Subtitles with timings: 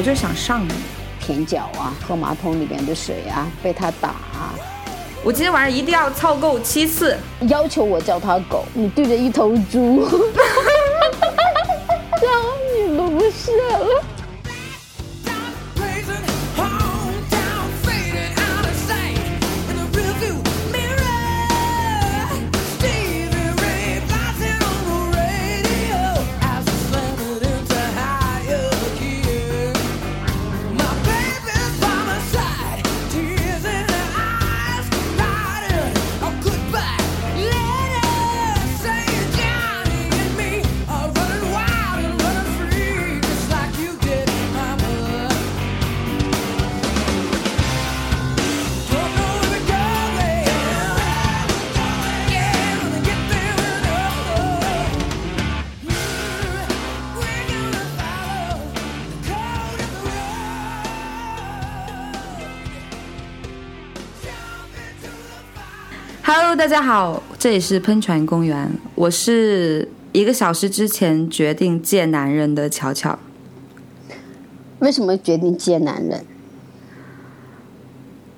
[0.00, 0.72] 我就想上你。
[1.20, 4.56] 舔脚啊，喝马桶里面的水啊，被他打啊，
[5.22, 7.14] 我今天晚上一定要操够七次。
[7.42, 10.08] 要求我叫他狗，你对着一头猪，
[66.60, 73.18] 大家好，这里是喷泉公园，我是一个小时之前决定见男人的巧巧。
[74.80, 76.22] 为什么决定借男人？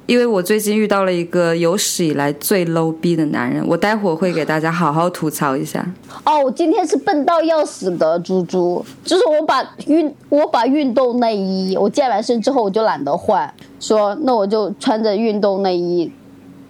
[0.06, 5.84] 因为我最近遇到了一个有史以来最 low 逼的男人，我待会儿会给大家好好吐槽一下。
[6.25, 16.12] 哦，我今天是笨到要死的猪猪，就是我把运我把运动内衣，我健完身之后我就懒得换，说那我就穿着运动内衣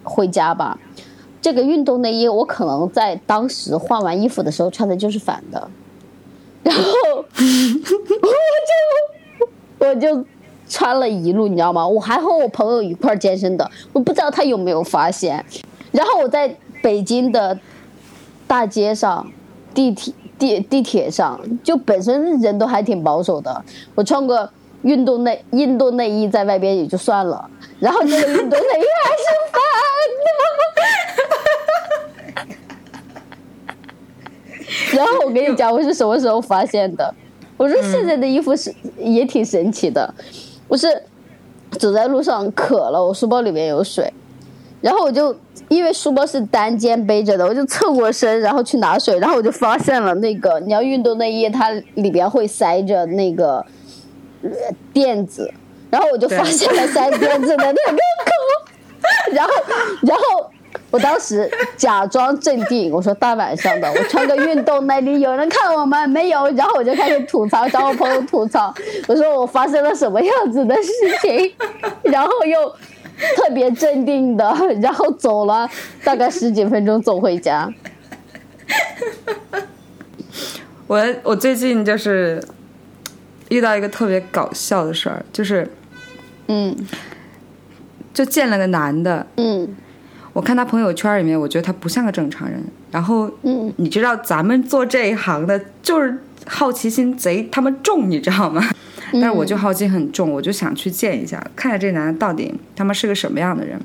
[0.01, 0.79] 回家吧。
[1.43, 5.69] 这个运动内衣我可能在当时换完衣服的时候穿的就是反的，
[6.63, 6.81] 然后
[7.17, 7.25] 我
[8.69, 10.25] 就我就
[10.69, 11.85] 穿了一路，你知道吗？
[11.85, 15.45] 我还和我朋友一块儿健身的，我不知道他有没有发现。
[15.91, 17.59] 然后我在北京的
[18.47, 19.29] 大街上、
[19.73, 23.61] 地铁地地铁上，就本身人都还挺保守的。
[23.95, 24.49] 我穿个
[24.83, 27.49] 运动内运动内衣在外边也就算了，
[27.81, 30.31] 然后这个运动内衣还是反的。
[34.95, 37.13] 然后我跟你讲，我是什么时候发现的？
[37.57, 40.13] 我说现在的衣服是、也挺神奇的。
[40.67, 40.87] 我是
[41.71, 44.11] 走在路上渴了，我书包里面有水，
[44.81, 45.35] 然后我就
[45.69, 53.65] 因为书包是单肩背着的，我就侧过身，然后去拿水，然后我就发现了那个你要运动内衣，它里边会塞着那个
[54.91, 55.51] 垫子，
[55.89, 59.51] 然后我就发现了塞垫子的那个口，然后
[60.01, 60.49] 然后。
[60.93, 66.47] 我当时假装镇定，我说大晚上的，我穿个运动内衣，有人看我吗没有？
[66.51, 68.71] 然后我就开始吐槽，找我朋友吐槽，
[69.07, 70.91] 我说我发生了什么样子的事
[71.23, 71.51] 情，
[72.13, 72.69] 然后又
[73.35, 75.67] 特别镇定的，然后走了
[76.03, 77.67] 大概十几分钟走回家。
[80.85, 82.39] 我我最近就是
[83.49, 85.67] 遇到一个特别搞笑的事儿，就是
[86.49, 86.87] 嗯。
[88.13, 89.75] 就见了个男的，嗯
[90.33, 92.61] 我看他朋友圈里面，我觉得他不像个正常人。
[92.91, 98.67] 然后，嗯，你知道咱们做这一行的，就是好奇心贼他妈重，你知道吗？
[99.13, 103.79] 但是我就好奇很重，我就想去见一下，看看这男的到底他妈是个什么样的人。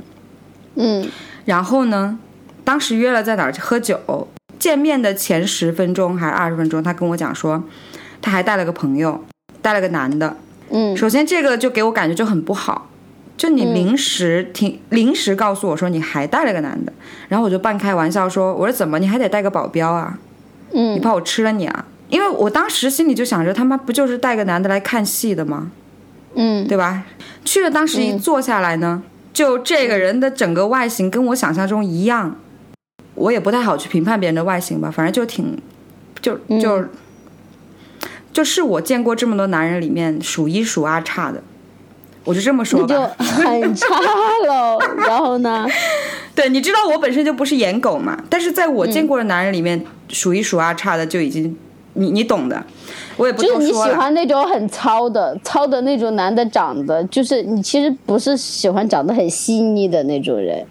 [0.76, 1.06] 嗯
[1.44, 2.18] 然后呢，
[2.64, 4.26] 当时约了在哪儿喝酒，
[4.58, 7.62] 见面的前十分钟还是二十分钟，他跟我讲说，
[8.22, 9.22] 他还带了个朋友，
[9.60, 10.34] 带了个男的。
[10.70, 12.88] 嗯首先这个就给我感觉就很不好，
[13.38, 16.92] 就你临时挺、临时告诉我说你还带了个男的，
[17.28, 20.18] 然后我就半开玩笑说，我说怎么你还得带个保镖啊？
[20.72, 21.86] 嗯你嗯怕我吃了你啊？
[22.10, 25.70] 因为我当时心里就想着他妈不就是带个男的来看戏的吗？
[26.34, 27.04] 嗯对吧？
[27.44, 32.36] 去了当时一坐下来呢，就这个人的整个外形跟我想象中一样，
[33.14, 35.56] 我也不太好去评判别人的外形吧，反正就挺，
[36.20, 36.84] 就就、
[38.32, 41.42] 就是我见过这么多男人里面数一数二差的，
[42.24, 43.24] 我就这么说吧就吧。
[43.24, 43.86] 很差
[44.46, 44.78] 喽。
[45.06, 45.66] 然后呢？
[46.34, 51.56] 对，你知道我本身就不是颜狗嘛，但是在我见过的男人里面，数一数二差的就已经，
[51.94, 52.62] 你你懂的，
[53.16, 53.72] 我也不就是你。
[53.72, 60.64] 喜欢那种很糙的、糙的那种男的，长得就是你其实不是喜欢长得很细腻的那种人，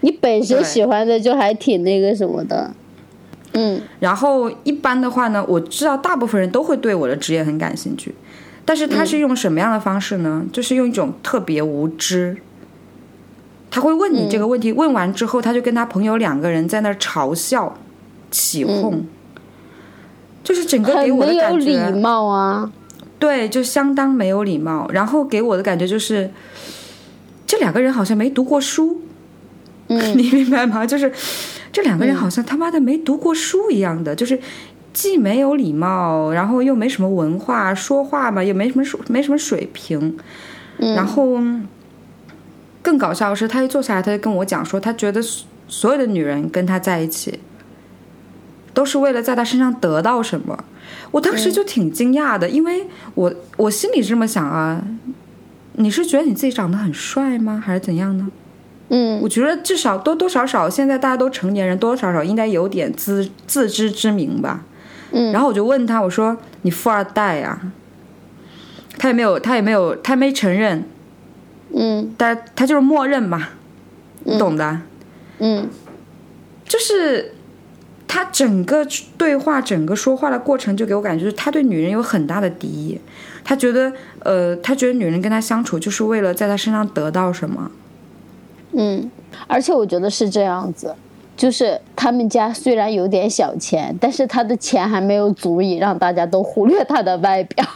[0.00, 2.72] 你本身喜欢的就还挺那个什么的。
[3.54, 8.14] 嗯然后一般的话呢，我知道大部分人都会对我的职业很感兴趣，
[8.64, 10.44] 但是他是用什么样的方式呢？
[10.52, 12.36] 就是用一种特别无知。
[13.70, 17.78] 他会问你这个问题，问完之后，他就跟他朋友两个人在那儿嘲笑、
[18.30, 19.04] 起哄，
[20.44, 22.70] 就是整个给我的没有感觉，礼貌啊。
[23.18, 24.86] 对，就相当没有礼貌。
[24.92, 26.30] 然后给我的感觉就是，
[27.46, 29.00] 这两个人好像没读过书，
[29.88, 30.84] 嗯 你明白吗？
[30.84, 31.10] 就是
[31.72, 34.38] 这两个人好像他妈的没读过书一样的，就是
[34.92, 40.16] 既没有礼貌，然后又没什么文化，说话吧也没什么水没什么水平，
[40.78, 41.38] 然后
[42.82, 47.40] 更搞笑的是，他一坐下来，他就跟我讲说，他觉得所所有的女人跟他在一起，
[48.74, 50.64] 都是为了在他身上得到什么。
[51.10, 54.82] 我当时就挺惊讶的，因为我我心里这么想啊，
[55.74, 58.28] 你是觉得你自己长得很帅吗，还是怎样呢？
[58.88, 64.64] 嗯我觉得至少多多少少，现在大家都成年人，多多少少应该有点自自知之明吧。
[65.12, 65.32] 嗯。
[65.32, 67.60] 然后我就问他，我说你富二代呀、
[68.98, 70.84] 他也没有，他也没有，他没承认，
[71.74, 72.14] 嗯。
[72.18, 73.48] 但他就是默认嘛，
[74.24, 74.80] 你懂的。
[75.38, 75.68] 嗯。
[76.64, 77.34] 就是
[78.08, 78.86] 他整个
[79.18, 83.00] 对话、整个说话的过程，就给我感觉就是他对女人有很大的敌意。
[83.44, 87.70] 他觉得，呃，他觉得女人跟他相处就是为了在他身上得到什么。
[88.72, 89.10] 嗯，
[89.48, 90.94] 而且我觉得是这样子，
[91.42, 97.66] 就是他们家虽然有点小钱，但是他的钱还没有足以让大家都忽略他的外表。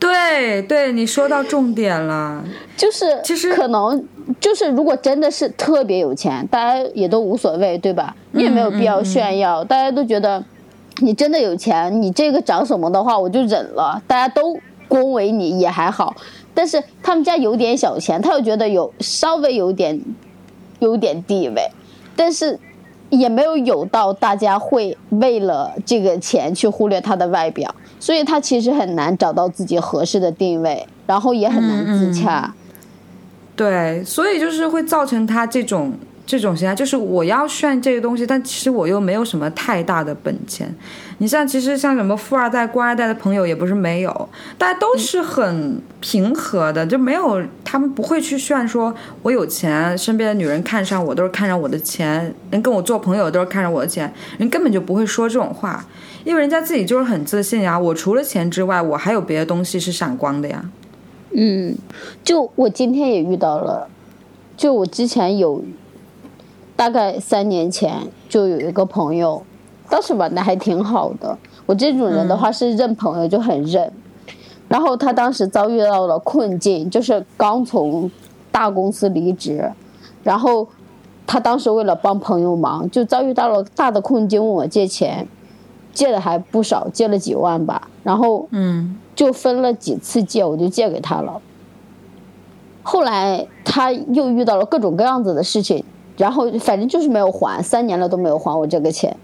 [0.00, 2.44] 对对，你说到重点了。
[2.76, 4.04] 就是其实可能
[4.40, 8.16] 就是如果真的是特别有钱，大家也都无所谓，对吧？
[8.32, 10.44] 你也没有必要炫耀，大家都觉得
[10.98, 16.16] 你真的有钱，你这个长什么的话我就忍了，大家都恭维你也还好。
[16.52, 20.00] 但是他们家有点小钱，他又觉得有稍微有点
[20.80, 21.70] 有点地位，
[22.16, 22.58] 但是
[23.10, 32.54] 也没有有到大家会为了这个钱去忽略他的外表，所以他其实很难找到自己合适的定位，然后也很难自洽。
[33.56, 35.92] 对，所以就是会造成他这种
[36.26, 40.74] 这种心态，就是我要炫这个东西，但其实我又没有什么太大的本钱。
[41.18, 44.28] 你像其实像什么富二代、官二代的朋友也不是没有，
[44.58, 48.92] 大家都是很平和的，就没有他们不会去炫说
[49.22, 55.84] 我有钱，身边的女人看上我都是看上我的钱，人跟我做朋友都是看上我的钱，人根本就不会说这种话，
[56.24, 57.78] 因为人家自己就是很自信呀。
[57.78, 60.64] 我除了钱之外，我还有别的东西是闪光的呀。
[61.36, 61.76] 嗯，
[62.24, 63.88] 就我今天也遇到了，
[64.56, 65.64] 就我之前有
[66.76, 69.42] 大概三年前就有一个朋友，
[69.88, 71.36] 当时玩的还挺好的。
[71.66, 73.90] 我这种人的话是认朋友就很认，
[74.68, 78.10] 然后他当时遭遇到了困境，就是刚从
[78.50, 79.72] 大公司离职，
[80.22, 80.68] 然后
[81.26, 85.26] 他当时为了帮朋友忙，就遭遇到了大的困境，问我借钱，
[85.92, 91.40] 借的还不少，借了几万吧，然后嗯就分了几次借，我就借给他了。
[92.82, 95.82] 后来他又遇到了各种各样子的事情，
[96.16, 99.16] 然后反正就是没有还，三年了都没有还我这个钱，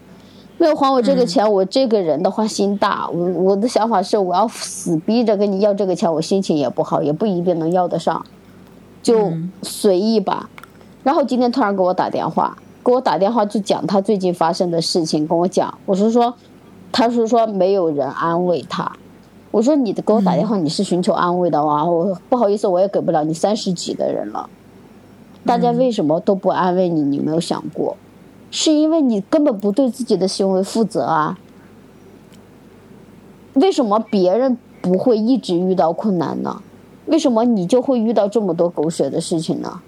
[0.59, 8.25] 没有还我这个钱，我这个人的话心大，我我的想法是我要死逼着跟你要这个钱，我心情也不好，也不一定能要得上，
[9.03, 9.33] 就
[9.63, 10.51] 随意吧。
[11.03, 16.35] 然后今天突然给我打电话，给我打电话就讲他最近发生的事情，跟我讲，我是说，
[16.93, 18.93] 他是说没有人安慰他，
[19.51, 21.85] 我说你的给我打电话，你是寻求安慰的吗？
[21.85, 24.51] 我不好意思，我也给不了你三十几的人了，
[25.45, 27.03] 大家为什么都不安慰你？
[27.03, 27.97] 你有没有想过？
[28.51, 31.39] 是因为你根本不对自己的行为负责啊？
[33.55, 36.63] 为什么别人不会一直遇到困难呢？
[37.07, 39.81] 为什么你就会遇到这么多狗血的事情呢？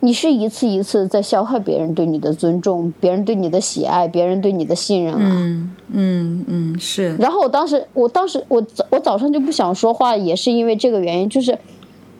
[0.00, 5.20] 你是一次一次在消耗别人对你的尊重，别人对你的喜爱，别人对你的信任啊。
[5.22, 7.14] 嗯嗯嗯，是。
[7.16, 11.56] 然后我当时，我当时我早我早上就不想说话，也是因为这个原因，就是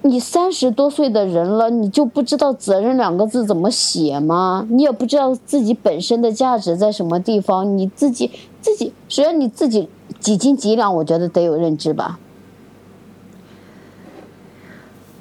[0.04, 4.66] 你三十多岁的人了，你就不知道“责任”两个字怎么写吗？
[4.68, 8.30] 你也不知道自己本身的价值在什么地方，你自己
[8.60, 12.18] 自己，首先你自己几斤几两，我觉得得有认知吧。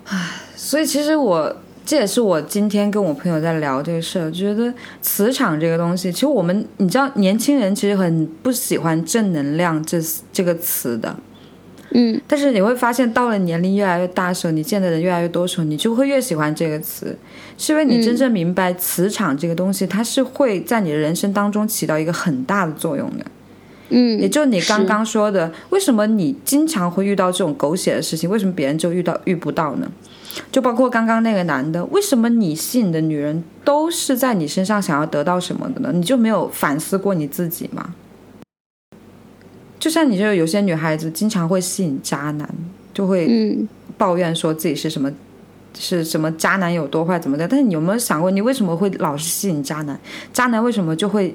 [0.05, 0.17] 唉
[0.55, 9.99] 所以其实我这也是我今天跟我朋友在聊这个事儿，觉得磁场这个东西，其实我们你知道，年轻人其实很不喜欢正能量这
[10.33, 11.15] 这个词的。
[11.93, 17.17] 嗯但是你会发现，到了年龄越来越大的时候，你见的人越来越多的时候，你就会越喜欢这个词，
[17.57, 23.25] 是因为你真正明白磁场这个东西，它是会在你的人生当中起到一个很大的作用的。
[23.89, 29.91] 嗯，也就你刚刚说的，为什么你经常会遇到这种狗血的事情，为什么别人就遇到遇不到呢？
[30.49, 35.91] 就包括刚刚那个男的，为什么你吸引的女人都是在你身上想要得到什么的呢？
[35.93, 37.93] 你就没有反思过你自己吗？
[39.81, 42.49] 就像你这有些女孩子经常会吸引渣男，
[42.93, 45.11] 就会嗯抱怨说自己是什么。
[45.73, 47.47] 是什么渣男有多坏怎么的？
[47.47, 49.97] 但是你有没有想过，你为什么会老是吸引渣男？
[50.33, 51.33] 渣男为什么就会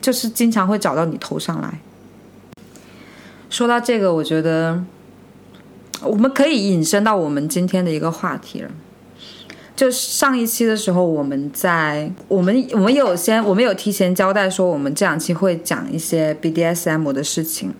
[0.00, 1.78] 就是经常会找到你头上来？
[3.48, 4.82] 说到这个，我觉得
[6.02, 8.70] 我们可以引申到我们今天的一个话题了。
[9.76, 17.74] 就上一期的时候，我们在我们我们有先我们有提前交代说，我们这两期会讲一些 BDSM 的事情。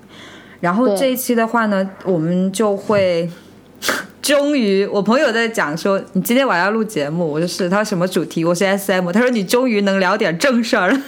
[0.61, 3.31] 然后这一期的话呢，我们就会
[4.21, 8.45] 终于，我朋友在讲说，你今天晚上要录节目，我说是，他什么主题？
[8.45, 11.01] 我是 SM，他说你终于能聊点正事儿了。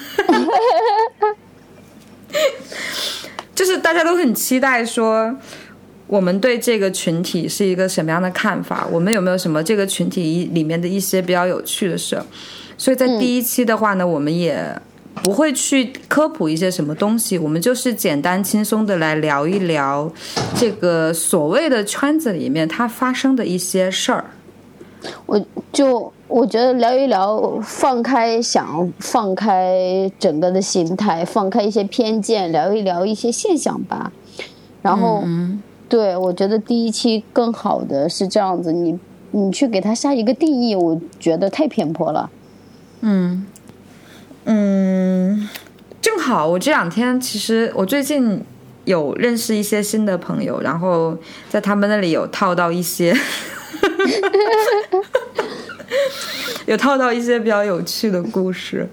[3.54, 5.36] 就是大家都很期待说，
[6.08, 8.86] 我们对这个群体是一个什么样的看法？
[8.90, 12.24] 我们有没有什么这个群体里面的一些比较有趣的事儿？
[12.76, 14.74] 所以在第一期的话呢，我们也
[15.22, 20.10] 不会去科普一些什么东西，我们就是简单轻松的来聊一聊
[20.54, 24.24] 这个所谓的圈子里面它发生的一些事儿。
[25.26, 25.40] 我
[25.72, 34.10] 就我觉得聊一聊，放开想，放开整个的心态，放开一些偏见，聊一聊一些现象吧。
[34.80, 35.22] 然后，
[35.88, 38.98] 对我觉得第一期更好的是这样子，你
[39.30, 42.30] 你去给它下一个定义，我觉得太偏颇了。
[43.00, 43.46] 嗯，
[46.00, 48.42] 正好我这两天其实我最近
[48.84, 51.16] 有认识一些新的朋友，然后
[51.48, 53.14] 在他们那里有套到一些
[56.66, 58.88] 有套到一些比较有趣的故事。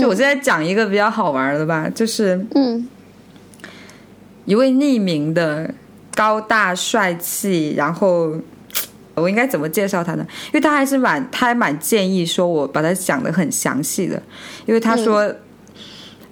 [0.00, 2.88] 就我现在讲一个比较好玩的吧，就是嗯
[4.44, 5.74] 一位匿名的
[6.16, 8.32] 高大帅气，然后
[9.14, 10.26] 我应该怎么介绍他呢？
[10.46, 14.20] 因为他还是蛮，他还蛮建议说我把他讲的很详细的，
[14.64, 15.32] 因为他说、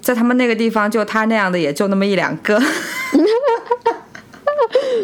[0.00, 2.60] 在他们那个地方，就他那样的也就那么一两个。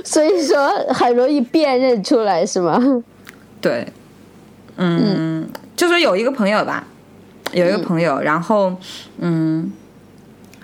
[0.04, 3.02] 所以说很容易辨认出来，是吗？
[3.60, 3.86] 对，
[4.76, 5.46] 嗯，
[5.76, 6.84] 就说有一个朋友吧，
[7.52, 8.74] 有一个朋友，然后
[9.18, 9.70] 嗯，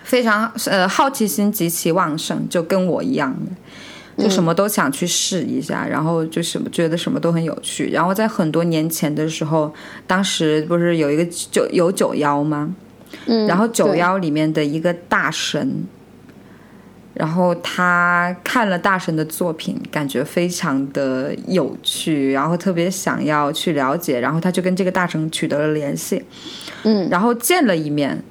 [0.02, 3.52] 非常呃好奇心极其旺盛，就跟我一样的，
[4.16, 7.90] 就什么都想去试一下，然后就什么觉得什么都很有趣。
[7.90, 9.72] 然后在很多年前的时候，
[10.06, 12.74] 当时不是有一个九有九幺吗？
[13.26, 15.84] 嗯，然后九对幺里面的一个大神，
[17.14, 26.24] 然后他看了大神的作品，感觉非常的有趣，然后特别想要去了解，然后他就跟这个大神取得了联系，
[26.84, 28.22] 嗯然后见了一面。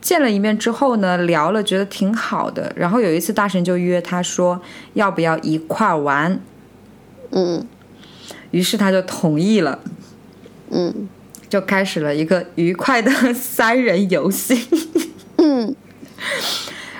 [0.00, 2.72] 见了一面之后呢，聊了，觉得挺好的。
[2.76, 4.60] 然后有一次大神就约他说
[4.94, 6.40] 要不要一块玩，
[7.30, 7.66] 嗯
[8.50, 9.80] 于是他就同意了，
[10.70, 11.08] 嗯
[11.48, 14.68] 就开始了一个愉快的三人游戏。
[15.36, 15.74] 嗯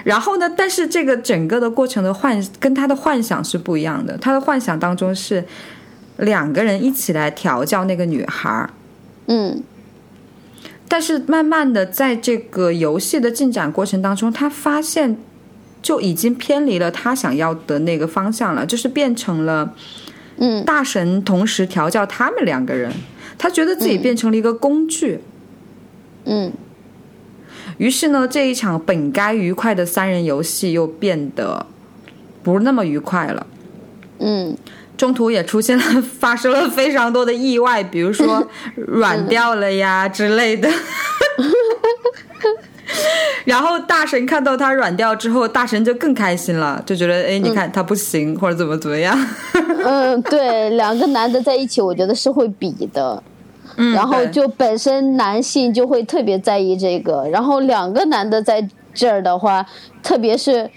[0.05, 4.17] 然后呢，但是这个整个的过程的幻跟他的幻想是不一样的。
[4.17, 5.45] 他的幻想当中是
[6.17, 8.71] 两个人一起来调教那个女孩儿，
[9.27, 9.63] 嗯
[10.89, 15.19] 但是慢慢的在这个游戏的进展过程当中，他发现
[15.83, 19.75] 就已经偏离了他想要的那个方向了，就是变成了
[20.39, 20.65] 嗯。
[20.65, 22.91] 大神同时调教他们两个人，
[23.37, 25.21] 他觉得自己变成了一个工具。
[26.25, 26.53] 嗯。
[27.77, 31.67] 于是呢，这一场本该愉快的三人游戏又变得
[32.43, 33.47] 不那么愉快了。
[34.21, 34.57] 嗯
[34.99, 35.85] 中途也出现了
[36.21, 40.69] 发生了非常多的意外，比如说 软掉了呀之类的。
[43.45, 49.17] 然后大神看到他软掉之后，大神就更开心了，就觉得哎，你看他不行，或者怎么怎么样。
[49.85, 53.23] 嗯，对，两个男的在一起，我觉得是会比的。
[53.77, 59.65] 嗯，然后就本身男性就会特别在意这个，然后两个男的在这儿的话，
[60.03, 60.69] 特别是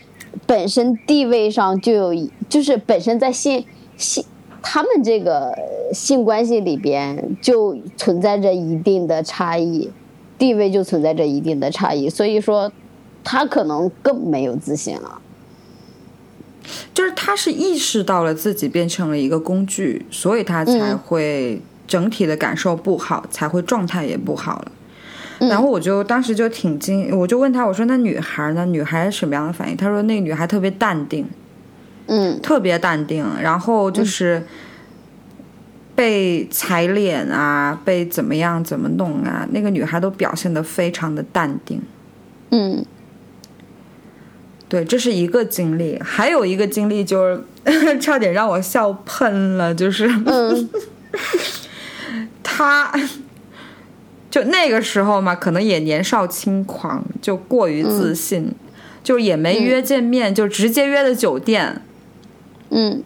[0.45, 3.65] 本身地位上就有一，就是本身在性
[4.01, 4.25] 性
[4.61, 5.57] 他们这个
[5.93, 9.89] 性关系里边就存在着一定的差异，
[10.37, 12.71] 地位就存在着一定的差异，所以说
[13.23, 15.19] 他可能更没有自信了。
[16.93, 24.71] 就是他是意识到了自己变成了一个工具，所以他才嗯会整体的感受不好，才会状态也不好了。
[25.39, 28.63] 嗯然后我就当时就挺惊，我就问他，我说那女孩呢？
[28.67, 29.75] 女孩什么样的反应？
[29.75, 31.25] 他说那个女孩特别淡定，
[32.07, 34.43] 嗯特别淡定，然后就是
[35.95, 41.81] 被踩脸啊，被怎么样怎么弄啊，那个女孩都表现的非常的淡定。
[42.49, 42.85] 嗯
[44.67, 47.25] 对，这是一个经历，还有一个经历就
[47.65, 50.69] 是 差点让我笑喷了，就是嗯
[52.41, 52.91] 他。
[54.29, 58.49] 就那个时候嘛，可能也年少轻狂，就过于自信，
[59.03, 61.81] 就也没约见面，就直接约的酒店。
[62.71, 63.03] 嗯，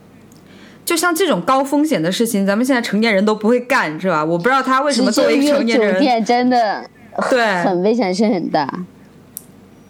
[0.86, 4.24] 就像这种高风险的事情，咱们现在成年人都不会干，是吧？
[4.24, 6.90] 我不知道他为什么作为一个成年人，店真的
[7.30, 8.68] 对，很危险性很大。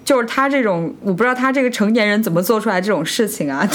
[0.04, 3.68] 就是他这种，我不知道他这个成年人怎么做出来这种事情啊。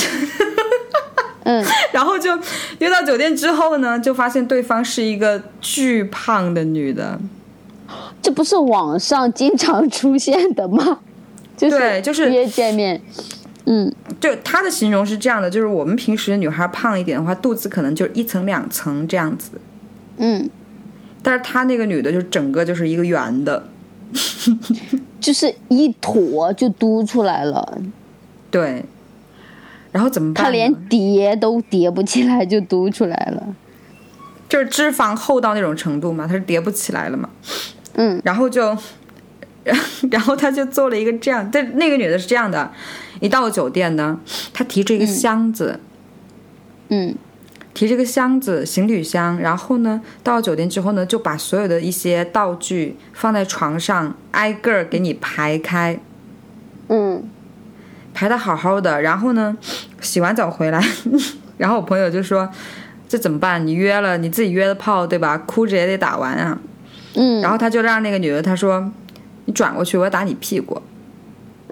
[1.42, 2.38] 嗯， 然后就
[2.78, 7.18] 约到酒店之后呢，就发现对方是一个巨胖的女的，
[8.22, 11.00] 这不是网上经常出现的吗？
[11.56, 13.00] 就是对就是约见面，
[13.72, 19.52] 嗯就她的形容是这样的，就是我们平时女孩胖一点的话，肚子可能就一层两层这样子，
[20.16, 20.50] 嗯，
[21.22, 23.68] 但是她那个女的就整个就是一个圆的，
[25.20, 27.78] 就是一坨就嘟出来了，
[28.50, 28.84] 对。
[29.92, 30.46] 然后怎么办呢？
[30.46, 33.56] 他连叠都叠不起来就嘟出来了。
[34.48, 37.28] 就是脂肪厚到那种程度嘛，它是叠不起来了嘛。
[37.94, 38.76] 嗯然后就，
[40.12, 42.70] 然后他就做了一个这样，但那个女的是这样的，
[43.20, 44.18] 一到酒店呢，
[44.52, 45.78] 他提着一个箱子，
[46.88, 47.14] 嗯
[47.72, 56.00] 提着个箱子，行李箱，然后呢，到酒店之后呢，就把所有的一些道具放在床上，挨个儿给你排开，
[56.88, 57.22] 嗯
[58.12, 59.00] 排的好好的。
[59.00, 59.56] 然后呢，
[60.00, 60.84] 洗完澡回来，
[61.58, 62.50] 然后我朋友就说
[63.08, 63.64] ：“这怎么办？
[63.64, 65.38] 你约了，你自己约的炮，对吧？
[65.38, 66.58] 哭着也得打完啊。”
[67.14, 68.90] 嗯，然后他就让那个女的，他说
[69.46, 70.82] ：“你转过去，我要打你屁股。”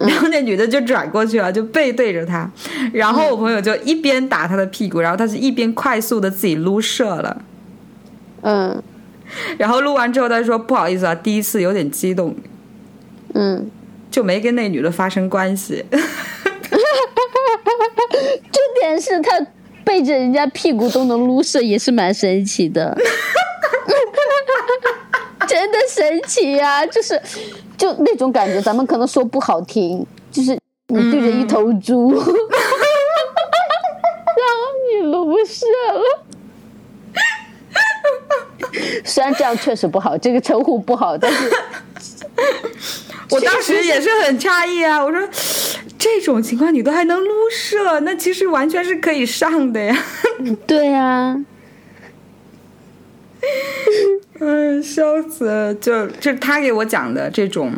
[0.01, 2.49] 然后那女的就转过去了，就背对着他。
[2.93, 7.43] 然后我朋友就一边打他的屁股，然后他就一边快速的自己撸射了。
[8.43, 8.81] 嗯
[9.59, 12.35] 然后撸完之后，他说：“不好意思啊，第一次有点激动，
[13.35, 13.71] 嗯，
[14.11, 15.85] 就没跟那女的发生关系。
[15.91, 16.01] 重
[18.81, 19.39] 点是他
[19.85, 22.97] 背着人家屁股都能撸射，也是蛮神奇的。
[25.47, 27.21] 真的神奇呀、就是
[27.79, 30.59] 就那种感觉，咱们可能说不好听，就是
[30.89, 32.21] 你对着一头猪， 然
[34.53, 36.25] 后你撸射了。
[39.05, 41.51] 虽然这样确实不好，这个称呼不好，但是
[43.31, 45.29] 我当时也是很诧异啊，我说
[45.97, 49.97] 这种情况你都还能撸射，那其实完全是可以上的呀。
[50.67, 51.37] 对呀、
[54.41, 55.75] 嗯， 笑死了！
[55.75, 57.73] 就就是他给我讲的这种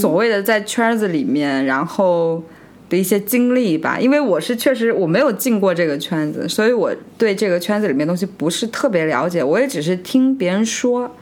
[0.00, 2.42] 所谓的在圈子里面，然后
[2.88, 3.98] 的一些经历吧。
[3.98, 9.42] 因为我是确实我没有进过这个圈子，所以我对这个圈子里面东西不是特别了解。
[9.42, 11.14] 我也只是听别人说，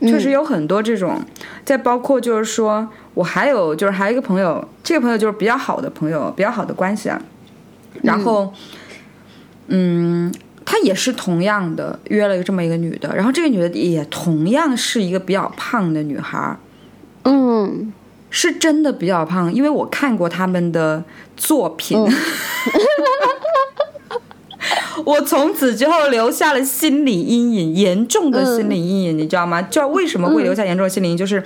[0.00, 1.20] 确实有很多这种。
[1.64, 7.20] 再包括就是说我还有就是还有一个朋友，这个朋友就是比较好的朋友，比较好的关系啊。
[8.02, 8.52] 然后，
[9.68, 10.30] 嗯，
[10.64, 16.56] 他也是同样的约了这么一个女的，然后这个女的也同样是一个比较胖的女孩儿，
[17.24, 17.92] 嗯，
[18.30, 21.04] 是真的比较胖，因为我看过他们的
[21.36, 21.98] 作品。
[25.04, 29.60] 我从此之后留下了心理阴影，严重的心理阴影，你知道吗？
[29.60, 31.42] 就为什么会留下严重的心理阴影，就是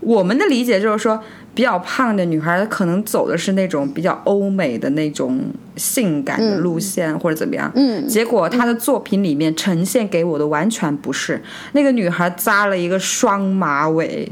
[0.00, 1.22] 我们的理解就是说，
[1.58, 5.40] 比较胖的女孩，她可能走的是那种比较欧美的那种
[5.74, 7.68] 性感的路线，或者怎么样。
[7.74, 11.42] 嗯结果她的作品里面呈现给我的完全不是
[11.72, 14.30] 那个女孩扎了一个双马尾，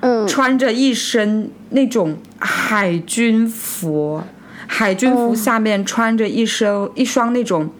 [0.00, 4.20] 嗯穿着一身那种海军服，
[4.66, 7.70] 海军服下面穿着一身一双那种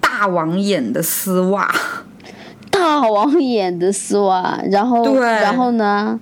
[0.00, 1.68] 大网眼的丝袜，
[2.70, 6.20] 大网眼的丝袜，然后对然后呢？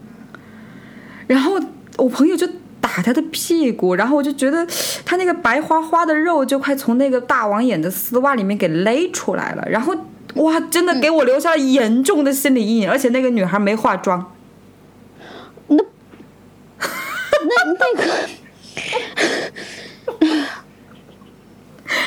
[1.29, 1.61] 然后
[1.97, 2.45] 我朋友就
[2.81, 4.67] 打他的屁股，然后我就觉得
[5.05, 9.95] 他那个白花花的肉就快从那个大王眼的丝袜里面给勒出来了，然后
[10.35, 14.33] 哇，真的给我留下了严重的心理阴影，而且那个女孩没化妆。
[15.69, 15.77] 那
[17.45, 18.03] 那那个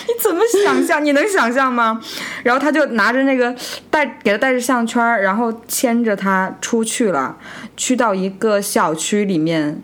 [0.08, 1.04] 你怎么想象？
[1.04, 2.02] 你能想象吗？
[2.44, 3.56] 然后他就拿着那个
[3.90, 7.38] 带给他带着项圈，然后牵着他出去了，
[7.76, 9.82] 去到一个小区里面，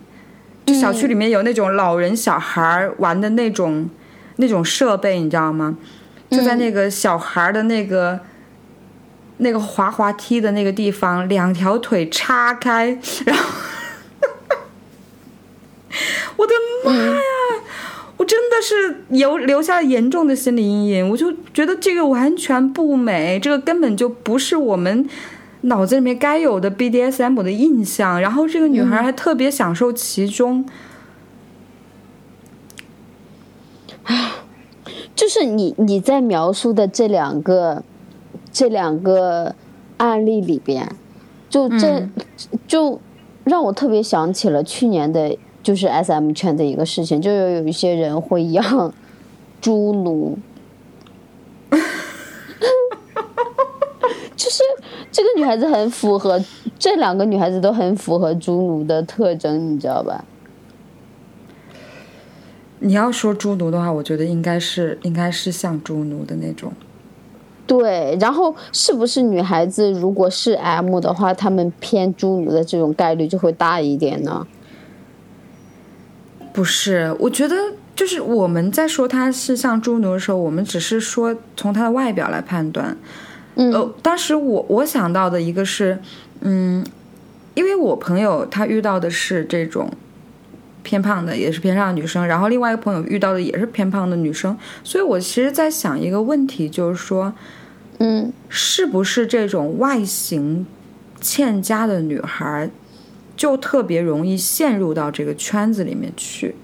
[0.66, 3.90] 就小区里面有那种老人小孩玩的那种
[4.38, 5.78] 那种设备，你知道吗？
[6.30, 8.20] 就在那个小孩的那个。
[9.40, 13.44] 那个滑滑梯的那个地方，两条腿叉开，然后，
[16.38, 16.54] 我的
[16.84, 17.22] 妈呀！
[18.18, 25.08] 我真的是有留下了严重的心理阴影，我就觉得这个完全不美，这个根本就不是我们
[25.62, 28.20] 脑子里面该有的 BDSM 的印象。
[28.20, 30.66] 然后这个女孩还特别享受其中，
[35.16, 37.84] 就是你你在描述的这两个
[38.52, 39.54] 这两个
[39.98, 40.92] 案例里边，
[41.50, 42.10] 就这、
[42.68, 43.00] 就
[43.44, 48.94] 让我特别想起了去年的，就是 S M 圈的一个事情，就有有一些人会养
[49.60, 50.38] 猪奴。
[54.34, 54.64] 就是
[55.12, 56.42] 这个女孩子很符合，
[56.80, 60.24] 这两个女孩子都很符合猪奴的特征，你知道吧？
[62.80, 66.72] 你要说猪奴的话，我觉得应该是应该是像猪奴的那种。
[67.66, 74.48] 对，然后是不是女孩子如果是 M 的话，她们偏猪奴的这种概率就会大一点呢？
[76.58, 77.56] 不是，我觉得
[77.96, 82.98] 就是我们在说他是像猪奴的时候，我们只是说从他的外表来判断。
[83.58, 86.00] 嗯呃，当时我我想到的一个是，
[86.42, 86.84] 嗯，
[87.54, 89.88] 因为我朋友他遇到的是这种
[90.82, 97.32] 偏胖的，也是偏胖的女生，然后另外一个朋友遇到的也是偏胖的女生，所以我其实在想一个问题，就是说，
[98.00, 100.66] 嗯，是不是这种外形
[101.22, 102.68] 欠佳的女孩，
[103.38, 106.56] 就特别容易陷入到这个圈子里面去？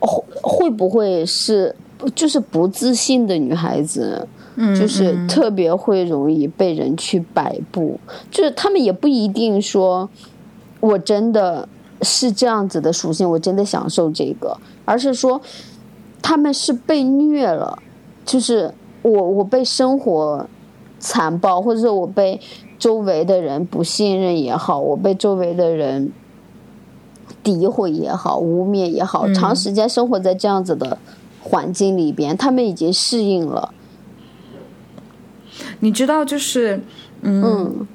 [0.00, 1.76] 会会不会是
[2.14, 4.26] 就是不自信的女孩子？
[4.56, 7.98] 嗯就是特别会容易被人去摆布，
[8.30, 10.08] 就是他们也不一定说，
[10.78, 11.68] 我真的
[12.02, 15.40] 是这样子的属性，我真的享受这个，而是说
[16.22, 17.76] 他们是被虐了，
[18.24, 20.46] 就是我我被生活
[21.00, 22.40] 残暴，或者是我被
[22.84, 26.12] 周围的人不信任也好，我被周围的人
[27.42, 30.98] 诋毁也好，污蔑也好，长时间生活在这样子的
[31.40, 33.72] 环境里边，他们已经适应了。
[35.80, 36.82] 你知道，就是，
[37.22, 37.86] 嗯，嗯。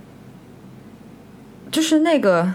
[1.69, 2.51] 就是那个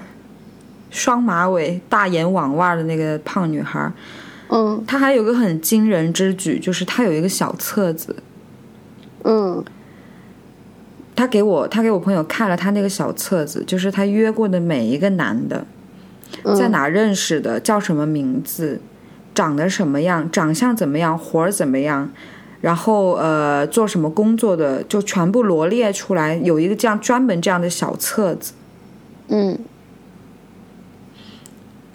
[0.91, 3.93] 双马尾、大眼网袜的那个胖女孩，
[4.49, 4.83] 嗯。
[4.85, 8.17] 她还有个很惊人之举，就是她有一个小册子，
[9.23, 9.65] 嗯
[11.17, 15.65] 她给我，他给我朋友看了他那个小册子，就是他约过的每一个男的，
[16.43, 18.81] 嗯在哪认识的，叫什么名字，
[19.35, 22.11] 长得什么样，长相怎么样，活儿怎么样。
[22.63, 28.55] 然后呃，做什么工作的就全部罗列出来，有一个这样专门这样的小册子，
[29.29, 29.59] 嗯，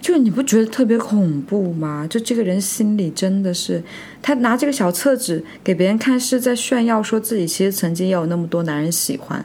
[0.00, 2.06] 就你不觉得特别恐怖吗？
[2.08, 3.82] 就这个人心里真的是，
[4.22, 9.44] 他拿这个小册子给别人看，是在炫耀，说自己其实曾经也有那么多男人喜欢，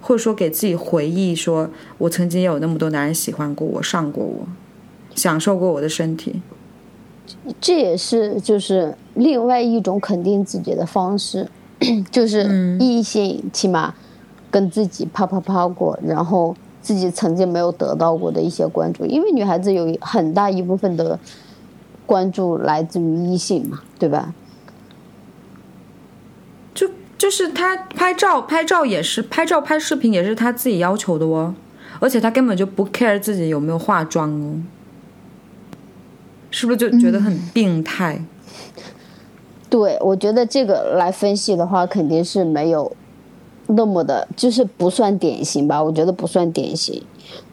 [0.00, 4.48] 或者说给自己回忆，说我曾经也有那么多男人喜欢过我，上过我，
[5.14, 6.42] 享受过我的身体。
[7.60, 11.48] 这也是就是另外一种肯定自己的方式，
[12.10, 13.94] 就是异性起码
[14.50, 21.18] 跟自己啪啪啪过，然后自己曾经没有得到过的一些关注，因为女孩子有很大一部分的
[22.06, 24.32] 关注来自于异性嘛，对吧？
[26.74, 26.88] 就
[27.18, 31.54] 就是她拍照，拍照也是拍照拍视频也是她自己要求的哦，
[32.00, 34.62] 而且她根本就不 care 自己有没有化妆哦，
[36.50, 38.22] 是不是就觉得很病态？
[39.68, 42.90] 对，我觉得这个来分析的话，肯定是没有
[43.68, 45.82] 那么的，就是不算典型吧。
[45.82, 47.02] 我觉得不算典型。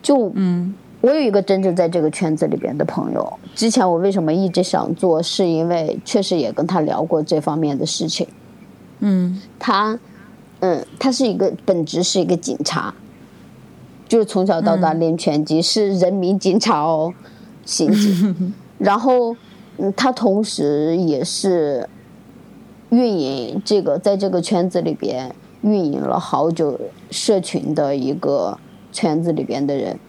[0.02, 8.26] 就嗯我有一个真正在这个圈子里边的朋友，之前我为什么一直想做，是因为确实也跟他聊过这方面的事情。
[9.02, 10.00] 嗯他，
[10.62, 12.92] 嗯，他是一个本职是一个警察，
[14.08, 17.14] 就是从小到大练拳击，是人民警察哦，
[17.66, 18.54] 刑警。
[18.80, 19.36] 然后，
[19.78, 21.88] 嗯，他同时也是
[22.90, 28.56] 运营这个，在这个圈子里边运营了好久社群的一个
[28.92, 30.00] 圈子里边的人，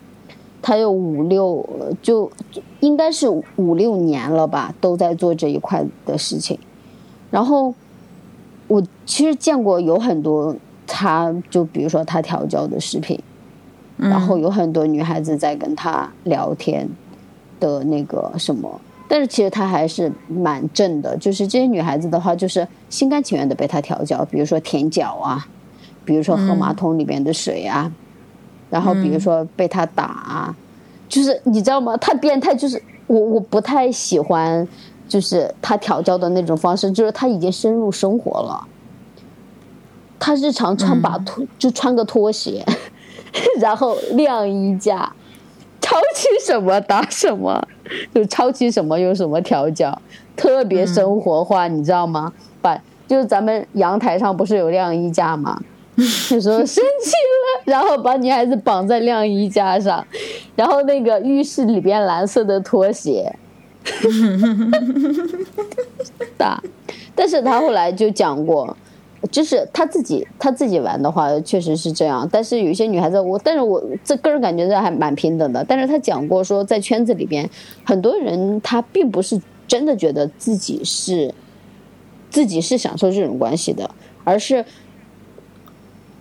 [0.61, 1.67] 他有五六，
[2.03, 6.59] 就就应该是五六年了吧，都在做这一块的事情。
[7.31, 7.75] 然后，
[8.69, 10.55] 我其实见过有很多，
[10.87, 13.19] 他就比如说他调教的视频，
[13.97, 16.87] 然后有很多女孩子在跟他聊天
[17.59, 25.47] 的那个什么，但是其实他还是蛮正的，就是这些女孩子的话，就是心甘情愿的被他调教，比如说舔脚啊，
[26.05, 27.91] 比如说喝马桶里面的水啊，
[28.71, 30.57] 然后比如说被他打啊，
[31.09, 31.97] 就是你知道吗？
[31.99, 34.67] 他变态，就是我我不太喜欢，
[35.09, 38.67] 就是他调教的那种方式，就是他已经深入生活了。
[40.19, 42.65] 他日常穿把拖、就穿个拖鞋，
[43.61, 45.13] 然后晾衣架，
[45.87, 47.65] 抄起什么打什么，
[48.13, 49.97] 就抄起什么有什么调教，
[50.35, 52.33] 特别生活化，你知道吗？
[52.61, 55.63] 把就是咱们阳台上不是有晾衣架吗？
[55.97, 60.05] 就说生气了，然后把女孩子绑在晾衣架上，
[60.57, 63.33] 然后那个浴室里边蓝色的拖鞋，
[66.37, 66.61] 打。
[67.15, 68.77] 但是他后来就讲过，
[69.27, 72.29] 就是他自己他自己玩的话，确实是这样。
[72.31, 75.65] 但是有一些女孩子，我但是我这个人感觉这还蛮平等的。
[75.65, 77.49] 但是他讲过说，在圈子里边，
[77.85, 81.35] 很多人他并不是真的觉得自己是
[82.31, 83.91] 自己是享受这种关系的，
[84.25, 84.65] 而是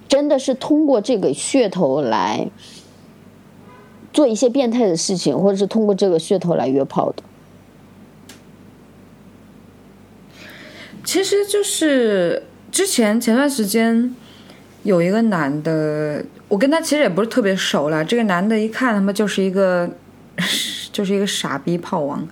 [0.08, 2.48] 真的是通过这个噱头来
[4.14, 7.24] 做一些变态的事情，或者是通过这个噱头来约炮的。
[11.04, 12.44] 其实就是
[12.76, 14.14] 之前前段时间
[14.84, 18.04] 有一个男的，我跟他其实也不是特别熟了。
[18.04, 19.90] 这个男的一看他妈就是一个
[20.92, 22.28] 就是一个傻逼炮王，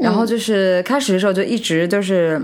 [0.00, 2.40] 然后就是开始的时候就一直就是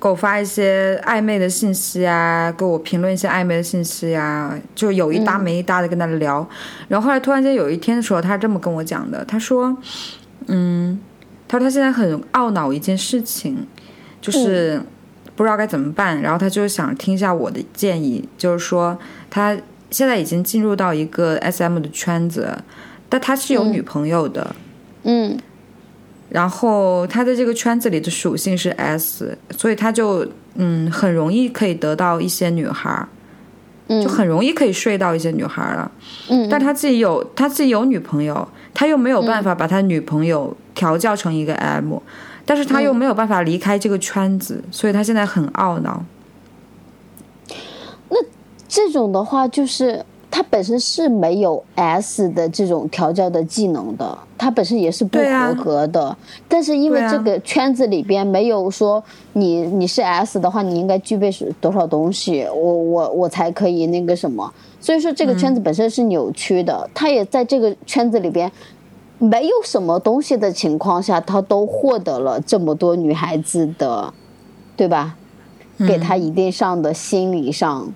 [0.00, 6.44] 给我发一些暧昧的信息啊，给我评论一些暧昧的信息啊，就有一搭没一搭的跟他聊。
[6.88, 9.76] 然后后来突然间有一天的时候，他这么跟我讲的，他说，
[10.48, 10.98] 嗯，
[11.46, 13.68] 他说他现在很懊恼一件事情，
[14.20, 14.82] 就是
[15.42, 18.96] 不知道该怎么办，然后他就想听一下我的建议，就是说
[19.28, 19.56] 他
[19.90, 22.56] 现在已经进入到一个 SM 的圈子，
[23.08, 24.54] 但他是有女朋友的，
[25.02, 25.36] 嗯。
[26.28, 33.06] 然后他在这个圈子里的属性是 S，所以他就嗯很容易可以得到一些女孩，
[33.88, 34.00] 嗯。
[34.02, 35.90] 就很容易可以睡到一些女孩了。
[36.30, 41.98] 嗯，但他自己有他自己有女朋友，他又没有办法把他女朋友调教成一个 M，、
[42.44, 46.04] 但是他又没有办法离开这个圈子，所以他现在很懊恼。
[48.08, 48.16] 那
[48.68, 50.04] 这种的话就是。
[50.34, 56.16] 他本身是没有 S 的这种调教的技能的，他本身也是不合格的。
[56.48, 64.50] 但是因为这个圈子里边没有说你你是 S 的话，你应该具备是多少东西，我我我才可以那个什么。
[64.80, 68.50] 所以说这个圈子本身是扭曲的，他也在这个圈子里边
[69.22, 74.12] 没有什么东西的情况下，他都获得了这么多女孩子的，
[74.76, 75.14] 对吧？
[75.86, 77.92] 给他一定上的心理上，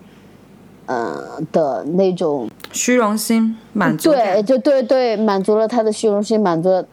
[0.87, 6.87] 呃的那种虚荣心满足对，就对对，满足了他的虚荣心，满足了。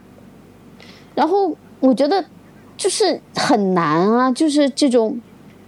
[1.14, 2.26] 然后我觉得
[2.76, 5.20] 就是很难啊，就是这种，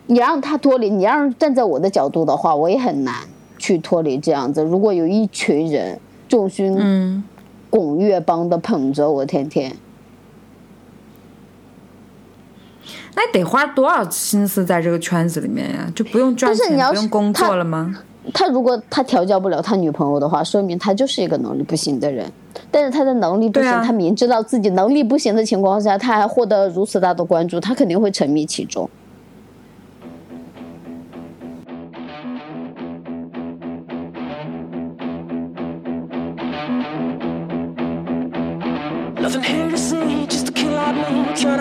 [0.08, 3.16] 你让他脱离，你让站在我的角度的话，我也很难
[3.60, 4.64] 去脱离这样子。
[4.64, 7.24] 如果有一群人众星嗯，
[7.76, 9.76] 拱月帮的捧着我，天天，
[13.14, 15.92] 那得花多少心思在这个圈子里面呀？
[15.94, 17.94] 就不用赚钱，但是你要不用工作了吗？
[18.34, 22.32] 他如果他调教不了他女朋友的话，说明他就是一个能力不行的人。
[22.72, 28.90] 但是他的能力不行，啊他明知道自己能力不行的情况下，他还获得如此大的关注，他肯定会沉迷其中。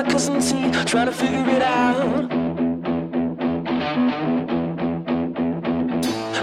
[0.02, 2.28] Trying to trying to figure it out.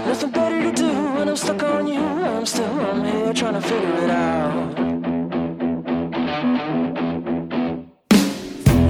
[0.06, 2.00] Nothing better to do when I'm stuck on you.
[2.00, 4.74] I'm still I'm here trying to figure it out.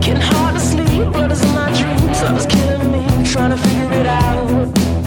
[0.00, 2.22] Getting hard to sleep, blood is in my dreams.
[2.22, 5.01] Love is killing me, trying to figure it out.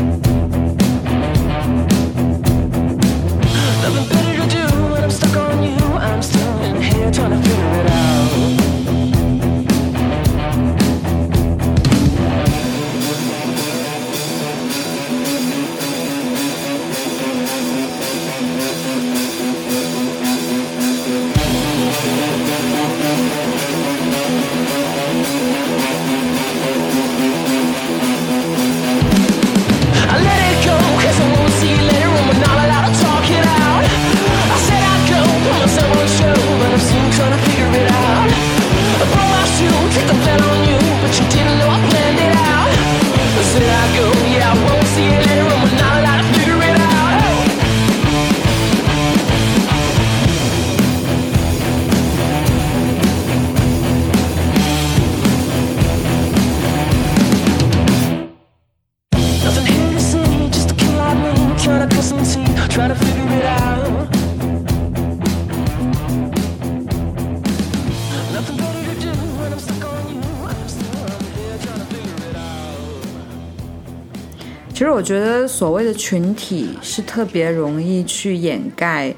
[74.96, 79.14] 我觉得所谓的群体是特别容易去掩盖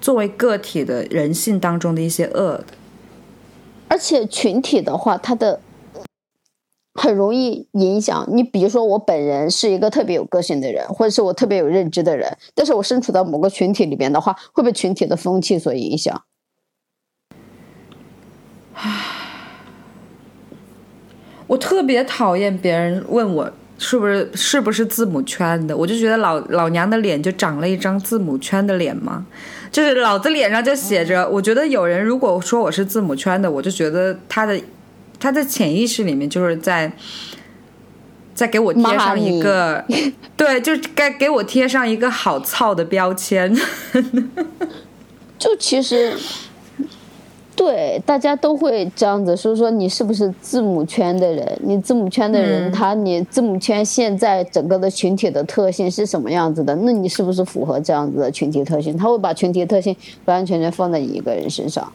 [0.00, 2.64] 作为个体的人性当中的一些恶的。
[3.88, 5.60] 而且群体的话，它的
[6.94, 8.42] 很容易影响你。
[8.42, 16.22] 比如说，我本人是一个特别有个性的人，或者是我特别有认知的人，但是我身处到某个群体里边的话，会被群体的风气所影响。
[18.72, 19.04] 唉
[21.48, 29.24] 我特别讨厌别人问我是不是是不是字母圈的，我就觉得老老娘的脸就长了一张字母圈的脸嘛，
[29.72, 31.26] 就是老子脸上就写着。
[31.26, 34.60] 我觉得有人如果说我是字母圈的，我就觉得他的
[35.18, 36.92] 他的潜意识里面就是在
[38.34, 39.82] 在给我贴上一个，
[40.36, 43.50] 对，就该给我贴上一个好操的标签。
[45.38, 46.12] 就其实，
[47.60, 51.60] 对，大家都会这样子说说你是不是字母圈的人？
[51.62, 56.74] 你字母圈的人，嗯他你字母圈现在整个的群体的特性是什么样子的？
[56.76, 58.96] 那你是不是符合这样子的群体特性？
[58.96, 59.94] 他会把群体特性
[60.24, 61.92] 完完全全放在你一个人身上。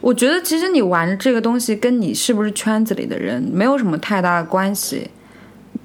[0.00, 5.10] 我觉得其实你玩这个东西跟你是不是圈子里的人没有什么太大的关系。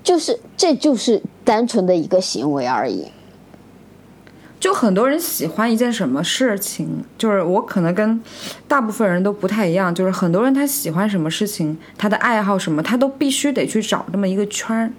[0.01, 3.05] 就是这就是单纯的一个行为而已。
[4.59, 8.21] 就很多人喜欢一件什么事情，就是我可能跟
[8.67, 14.91] 大部分人都不太一样，就是很多人他喜欢什么事情，他的爱好什么，他都必须得去找那么一个圈儿，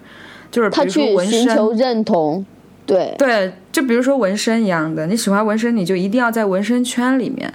[0.51, 2.46] 就是比他如说去纹身，寻求认同，
[2.87, 7.53] 对，对，就比如说纹身一样的，你喜欢纹身，你就一定要在纹身圈里面。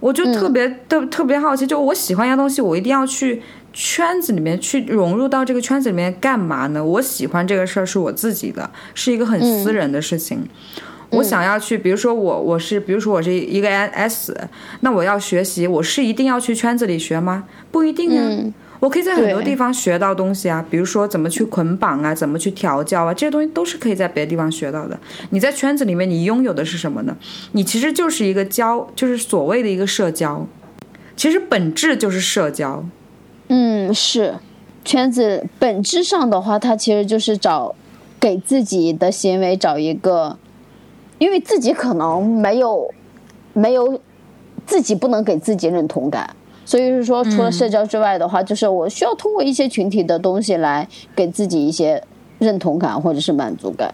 [0.00, 3.42] 我就特别、特特别好奇，就我喜欢一样东西，我一定要去
[3.72, 6.84] 圈子里面去融入到这个圈子里面干嘛呢？
[6.84, 10.48] 我喜欢这个事儿是我自己的，是一个很私人的事情。
[11.10, 14.36] 我想要去，比如说我我是，比如说我是一个 S，
[14.80, 17.44] 那我要学习，我是一定要去圈子里学吗？
[17.70, 18.22] 不一定啊。
[18.22, 24.96] 嗯我可以在很多地方学到东西啊，比如说怎么去捆绑啊，怎么去调教啊，这些东西都是可以在别的地方学到的。
[25.30, 27.16] 你在圈子里面，你拥有的是什么呢？
[27.54, 30.46] 你其实就是一个交，就是所谓的一个社交，
[31.16, 32.84] 其实本质就是社交。
[33.48, 34.36] 嗯，是
[34.84, 37.74] 圈子本质上的话，它其实就是找
[38.20, 40.38] 给自己的行为找一个，
[41.18, 42.92] 因为自己可能没有
[43.52, 44.00] 没有
[44.66, 52.02] 自己不能给自己认同感，所以是说除了社交之外的话，就是我需要通过一些群体的东西来给自己一些
[52.38, 53.92] 认同感或者是满足感。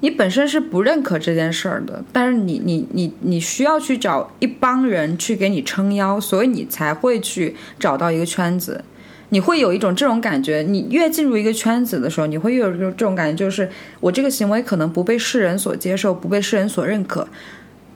[0.00, 8.84] 你本身是不认可这件事儿的，但是你你你你需要去找一帮人去给你撑腰，所以你才会去找到一个圈子。
[9.32, 13.66] 你会有一种这种感觉，你越进入一个圈子的时候，你会越有这种这种感觉，就是
[13.98, 17.26] 我这个行为可能不被世人所接受，不被世人所认可，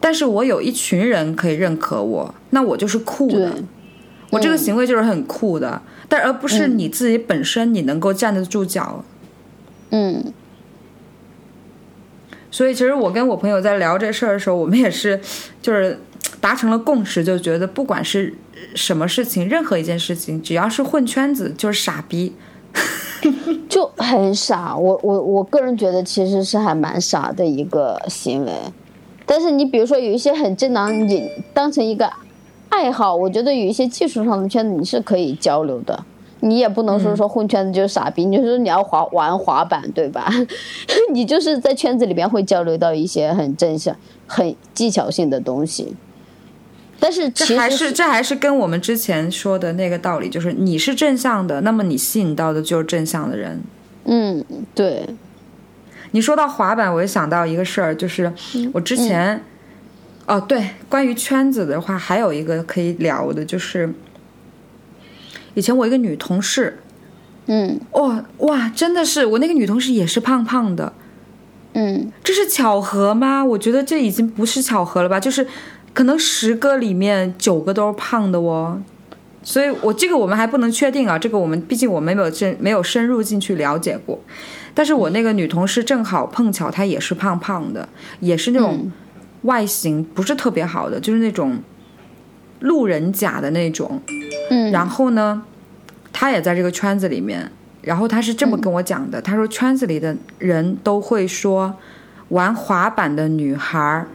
[0.01, 3.53] 但是我有一群人可以认可我，那我就是酷的，
[4.31, 9.05] 我这个行为就是很酷的，但而不是你自己本身你能够站得住脚。
[9.91, 10.33] 嗯。
[12.51, 15.21] 所以其实我跟我朋友在聊这事儿的时候，我们也是
[15.61, 15.99] 就是
[16.41, 18.35] 达成了共识，就觉得不管是
[18.75, 22.35] 什么事情，任何一件事情，只要是混圈子就是傻逼。
[23.69, 24.77] 就很傻。
[24.77, 28.53] 我我我个人觉得其实是还蛮傻的一个行为。
[29.25, 32.11] 但是你比如说有一些很正当，你当成一个
[32.69, 36.05] 爱好，我觉得有一些技术上的圈子你是可以交流的。
[36.41, 40.31] 你也不能说说混圈子就是傻逼，你就说你要滑玩滑板对吧？
[41.13, 43.97] 你就是在圈子里边会交流到一些很正向、
[44.27, 45.97] 很技巧性的东西。
[46.99, 53.61] 但是其这还是这还是跟我们之前说的那个道理，就是你是正向的，那么你吸引到的就是正向的人。
[54.05, 55.05] 嗯对
[56.13, 58.33] 你说到滑板，我就想到一个事儿，就是
[58.73, 59.43] 我之前，
[60.27, 63.93] 哦对，关于圈子的话，还有一个可以聊的，就是
[65.55, 66.79] 以前我一个女同事，
[67.47, 70.93] 嗯哇哇，真的是我那个女同事也是胖胖的，
[71.75, 73.45] 嗯这是巧合吗？
[73.45, 75.47] 我觉得这已经不是巧合了吧，就是
[75.97, 78.83] 可能十个里面九个都是胖的哦。
[79.43, 84.21] 所以我这个我们还不能确定啊，这个我们毕竟我们没有深没有深入进去了解过。
[84.75, 87.89] 但是我那个女同事正好碰巧她也是胖胖的，
[88.21, 88.93] 也是那种
[89.43, 91.57] 外形不是特别好的，就是那种
[92.61, 93.99] 路人甲的那种。
[94.51, 95.43] 嗯，然后呢，
[96.13, 97.51] 她也在这个圈子里面。
[97.81, 101.75] 然后她是这么跟我讲的，她说圈子里的人都会说，
[102.29, 104.09] 玩滑板的女孩儿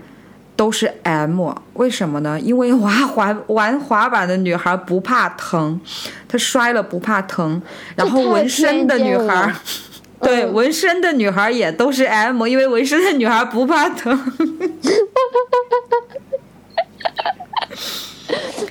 [0.62, 1.42] 都是 M，
[1.74, 2.40] 为什么呢？
[2.40, 5.82] 因为滑滑玩滑板的女孩不怕疼，
[6.28, 7.60] 她摔了不怕疼。
[7.96, 9.52] 然后纹身的女孩
[10.22, 14.16] 对，纹身的女孩儿也都是 M，因为纹身的女孩不怕疼。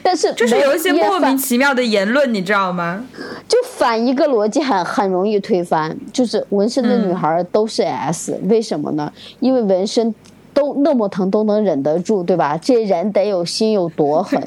[0.03, 3.05] 但是就是有一些莫名其妙的言论，你知道吗？
[3.48, 9.12] 就反一个逻辑很很容易推翻，就是纹身的女孩都是 S，、为什么呢？
[9.40, 10.14] 因为纹身
[10.52, 12.57] 都那么疼都能忍得住，对吧？
[12.57, 14.42] 这人得有心有多狠。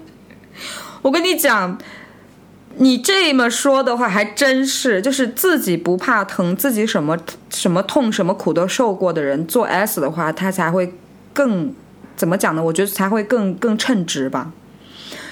[1.02, 1.78] 我跟你讲，
[2.76, 7.16] 你这么说的话，还真是，就是自己不怕疼，自己什么
[7.48, 10.92] 什么痛、什么苦都受过的人，做 S 的话，他才会
[11.32, 11.72] 更
[12.16, 12.62] 怎么讲呢？
[12.62, 14.52] 我觉得才会更更称职吧。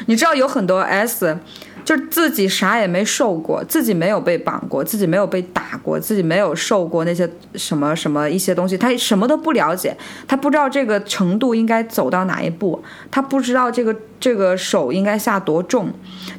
[0.07, 1.39] 你知道有很多 S，
[1.85, 12.81] 就自己啥也没受过，自己没有被绑过，自己没有被打过，自己没有受过那些什么什么一些东西，他什么都不了解，他不知道这个程度应该走到哪一步，
[13.11, 15.91] 他不知道这个这个手应该下多重，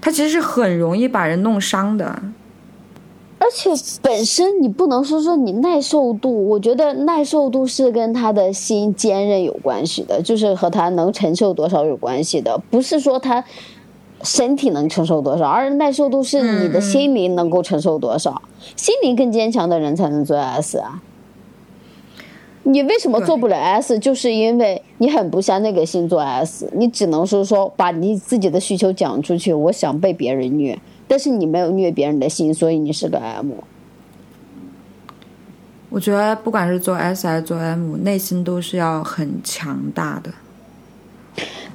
[0.02, 2.20] 他其实是很容易把人弄伤的。
[3.38, 3.70] 而且
[4.02, 13.43] 本身你不能说说你耐受度，我觉得耐受度是跟他的心坚韧有关系的，就是和他能承受多少有关系的，不是说他
[14.24, 18.41] 身体能承受多少，而耐受度是你的心灵能够承受多少，
[18.76, 21.01] 心灵更坚强的人才能做 S 啊。
[22.63, 23.99] 你为什么做不了 S？
[23.99, 33.51] 就是因为你很不像那个星座 S，你只能是说把你自己的需求讲出去，我想被别人虐，但是你没有虐别人的心，所以你是个 M。
[35.89, 40.32] 我觉得不管是做 S 还是做 M，内心都是要很强大的。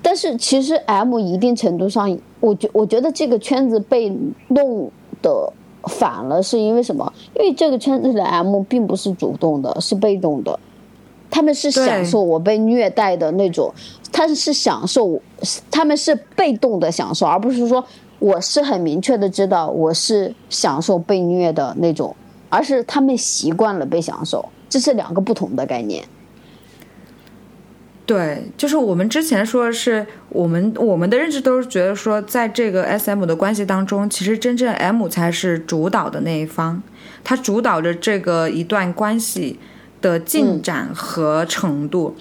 [0.03, 4.11] 但是其实 M 一定程度上，我觉我觉得这个圈子被
[4.49, 4.91] 弄
[5.21, 5.53] 的
[5.85, 7.13] 反了，是因为什么？
[7.35, 10.59] 因为这个圈子的 M 并不是主动的，是被动的。
[11.31, 13.73] 他们是享受我被虐待的那种，
[14.11, 15.21] 他是享受，
[15.71, 17.85] 他们是被动的享受，而不是说
[18.19, 22.17] 我是很明确的知道我是享受被虐的那种，
[22.49, 26.03] 而是他们习惯了被享受，这是两个不同的概念。
[28.11, 36.83] 对，就是我们之前说的是，我们我们的认知都是觉得说，在这个 S M 的关系当中，其实真正 M 才是主导的那一方，
[37.23, 39.61] 他主导着这个一段关系
[40.03, 42.17] 的进展和程度。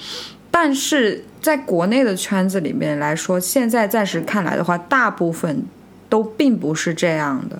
[0.51, 5.65] 但是在国内的圈子里面来说，现在暂时看来的话，大部分
[6.07, 7.59] 都并不是这样的。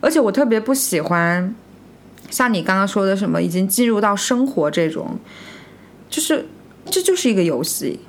[0.00, 1.52] 而且我特别不喜欢
[2.32, 5.16] 像你刚刚说的什么已经进入到生活这种，
[6.10, 6.48] 就是
[6.86, 8.00] 这就是一个游戏，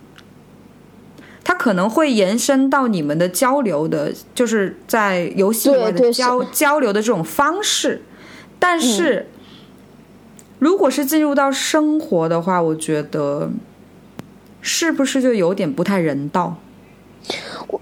[1.44, 8.02] 它可能会延伸到你们的交流的，就是在游戏的交交流的这种方式，
[8.58, 9.28] 但是。
[10.60, 13.52] 如果是进入到生活的话，我觉得
[14.62, 16.56] 是不是就有点不太人道？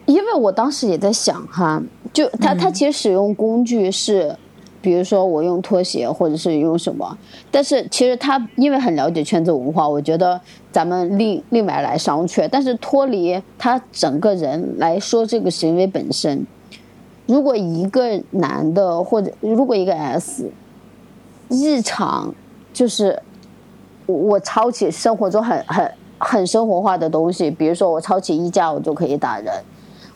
[0.07, 1.79] 因为我当时也在想哈，
[2.11, 4.35] 就他他其实使用工具是，
[4.81, 7.17] 比如说我用拖鞋或者是用什么，
[7.51, 12.49] 但是其实他因为很了解圈子文化，我觉得咱们另另外来商榷。
[12.51, 16.45] 但是脱离他整个人来说这个行为本身，
[17.27, 20.49] 如果一个男的或者如果一个 S，
[21.49, 22.33] 日常
[22.73, 23.21] 就是
[24.07, 29.53] 我我抄起生活中很很很生活化的东西，比如说我抄起衣架我就可以打人，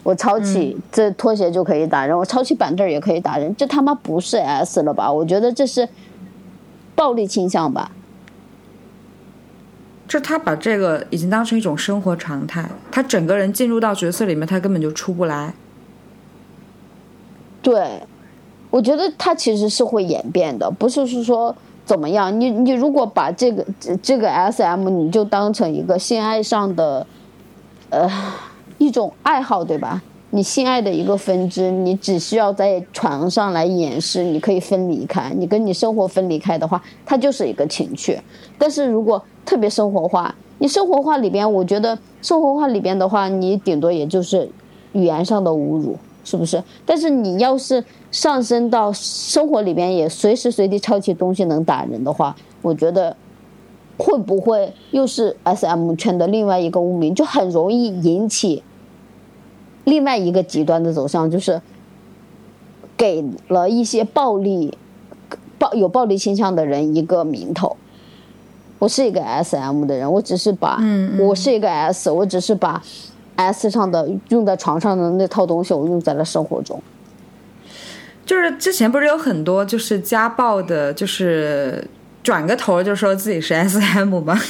[0.05, 5.11] 我抄起这拖鞋就可以打人，我抄起板凳儿也可以打人，这他妈不是 S 了吧？
[5.11, 5.89] 我觉得这是
[6.93, 7.89] 暴力倾向吧。
[10.07, 15.55] 就他把这个已经当成一种生活常态，他整个人进入到角色里面，他根本就出不来。
[17.63, 18.03] 对，
[18.69, 22.39] 我觉得他其实是会演变的，不是是说怎么样。
[22.39, 27.07] 你你如果把这个这这个 S M 你就当成一个性爱上的
[27.89, 28.07] 呃
[28.77, 30.01] 一种爱好，对吧？
[30.31, 35.31] 你性爱的一个分支，你只需要在床上来演示，你可以分离开。
[35.33, 38.19] 你跟你生活分离开的话，它就是一个情趣。
[38.57, 44.49] 但是如果特别生活化，你生活化里边，我觉得生活化里边的话，你顶多也就是
[44.91, 46.61] 语言上的侮辱，是不是？
[46.85, 53.15] 但是你要是上升到生活里边，也随时随地抄起东西能打人的话，我觉得
[53.97, 58.63] 会不会又是 S M 圈的另外一个污名，就很容易引起
[59.85, 61.61] 另外一个极端的走向，就是
[62.97, 64.77] 给了一些暴力、
[65.57, 67.77] 暴有暴力倾向的人一个名头。
[68.77, 72.83] 我是一个 S M 的人，我只是把，嗯我是一个 S，我只是把
[73.37, 76.81] S 上的用在床上的那套东西，我用在了生活中。
[78.25, 81.87] 就是之前不是有很多就是家暴的，就是
[82.25, 84.35] 转个头就说自己是 S M 吗？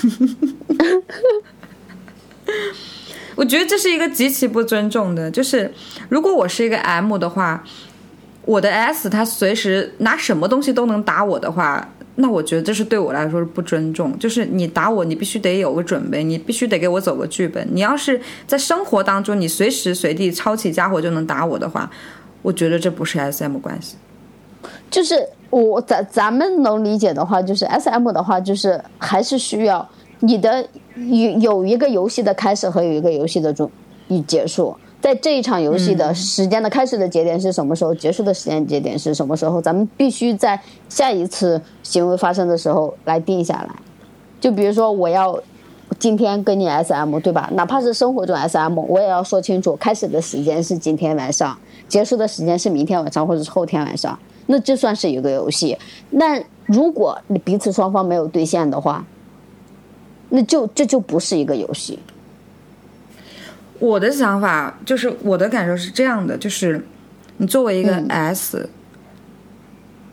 [3.35, 5.29] 我觉得这是一个极其不尊重的。
[5.29, 5.69] 就是
[6.07, 7.61] 如果我是一个 M 的话，
[8.45, 14.17] 我的 S 他随时拿什么东西都能打我的话，那我觉得这是对我来说是不尊重。
[14.17, 17.67] 就是你打我，你必须得有个准备，你必须得给我走个剧本。
[17.73, 21.91] 你要是在生活当中，你随时随地抄起家伙就能打我的话，
[22.41, 23.97] 我觉得这不是 S M 关系。
[24.89, 25.27] 就是
[25.61, 29.87] 我咱咱们能理解的话，就是 S M 的话，就是还是需要
[30.19, 33.71] 你的有有一个游戏的开始和有一个游戏的终
[34.09, 34.75] 与结束。
[34.99, 43.69] 在这一场游戏的时间的开始的节点是什么时候，结束的时间节点是什么时候，咱们必须在下一次行为发生的时候来定下来。
[44.41, 45.39] 就比如说，我要
[45.97, 47.49] 今天跟你 S M 对吧？
[47.53, 54.19] 哪怕是生活中 S M，我也要说清楚，开始的时间是今天晚上，结束的时间是明天晚上或者是后天晚上。
[54.47, 55.77] 那这算是一个游戏。
[56.11, 59.05] 那如果你彼此双方没有兑现的话，
[60.29, 61.99] 那就这就不是一个游戏。
[63.79, 66.83] 我的想法就是，我的感受是这样的，就是
[67.37, 68.69] 你作为一个嗯 S，、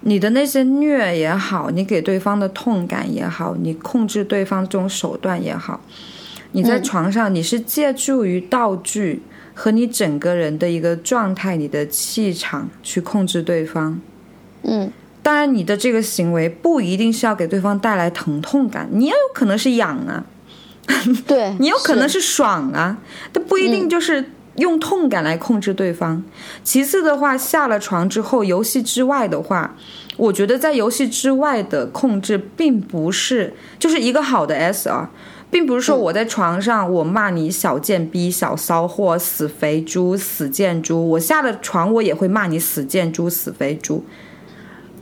[0.00, 5.80] 你的那些虐也好，你给对方的痛感也好，你控制对方这种手段也好，
[6.50, 9.22] 你在嗯床上你是借助于道具
[9.54, 14.00] 和你整个人的一个状态、你的气场去控制对方。
[14.62, 14.92] 嗯。
[15.24, 20.24] 当然，你的这个行为不一定是要给对方带来疼痛感，你也有可能是痒啊，
[21.28, 22.98] 对， 你有可能是爽啊，
[23.32, 26.24] 但不一定就是用痛感来控制对方。
[26.64, 29.76] 其次的话，下了床之后，游戏之外的话，
[30.16, 35.12] 我觉得在游戏之外的控制，并不是就是一个好的 S 啊，
[35.52, 44.04] 并不是说我在床上我骂你小贱逼、小骚货、死肥猪、死贱猪，我下了床我也会骂你死贱猪、死肥猪。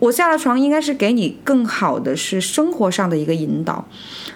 [0.00, 3.86] 我下了床应该是给你更好的是生活上的一个引导，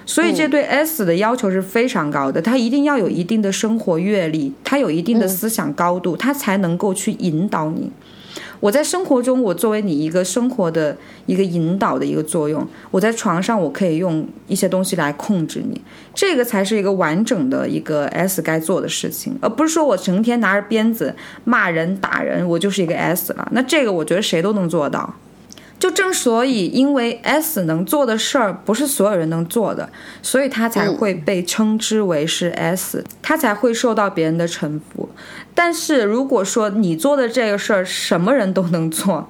[0.07, 7.91] 所以这对 S 的要求是非常高的，他一定要有一定的生活阅历，他有一定的思想高度，他才能够去引导你。
[8.61, 10.97] 我在生活中，我作为你一个生活的
[11.27, 15.81] 一个引导的一个作用，我在床上我可以用一些东西来控制你，
[16.15, 23.49] 这个才是一个完整的一个 S 该做的事情，而不是说我成天拿着鞭子骂人打人，我就是一个 S 了。
[23.53, 25.15] 那这个我觉得谁都能做到。
[25.85, 29.91] 就正所以，因为 S 能做的事儿不是所有人能做的，
[30.23, 35.11] 所以他才会被称之为是 S，、他才会受到别人的臣服。
[35.55, 39.29] 但是如果说你做的这个事儿什么人都能做，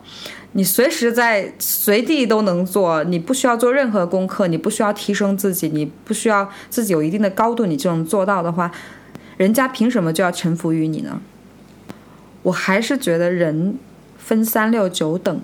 [0.52, 8.70] 你随时在随地都能做，你不需要做任何功课，你不需要提升自己，你不需要自己有一定的高度，你就能做到的话，
[9.36, 11.20] 人家凭什么就要臣服于你呢？
[12.44, 13.76] 我还是觉得人
[14.16, 15.40] 分三六九等。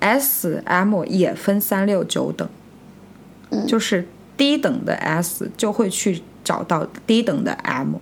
[0.00, 2.48] S、M 也分三六九等，
[3.66, 7.96] 就是低等的 S 就会去找到低等的 M，、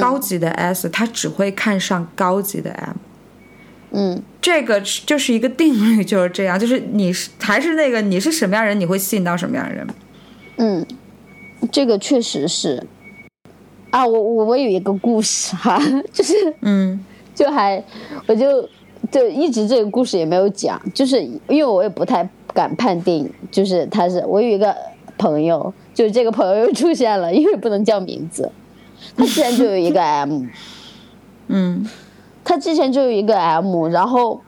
[0.00, 2.96] 高级的 S 他只会看上高级的 M。
[3.92, 4.22] 嗯。
[4.40, 9.86] 这个就是一个定律，就是这样，就是你是还是那个你是什么样人，你会吸引到什么样的人。
[10.58, 10.86] 嗯，
[11.72, 12.86] 这个确实是。
[13.90, 15.80] 啊，我我我有一个故事哈，
[16.12, 17.04] 就是嗯。
[17.34, 17.82] 就还
[18.28, 18.68] 我就
[19.10, 24.74] 就一直这个故事也没有讲，就是因为我也不太敢判定，就是他是我有一个
[25.18, 28.50] 朋友，就是这个朋友又出现了，因为不能叫名字，
[29.16, 30.42] 他之前就有一个 M，
[31.48, 31.88] 嗯
[32.44, 34.40] 他之前就有一个 M，然后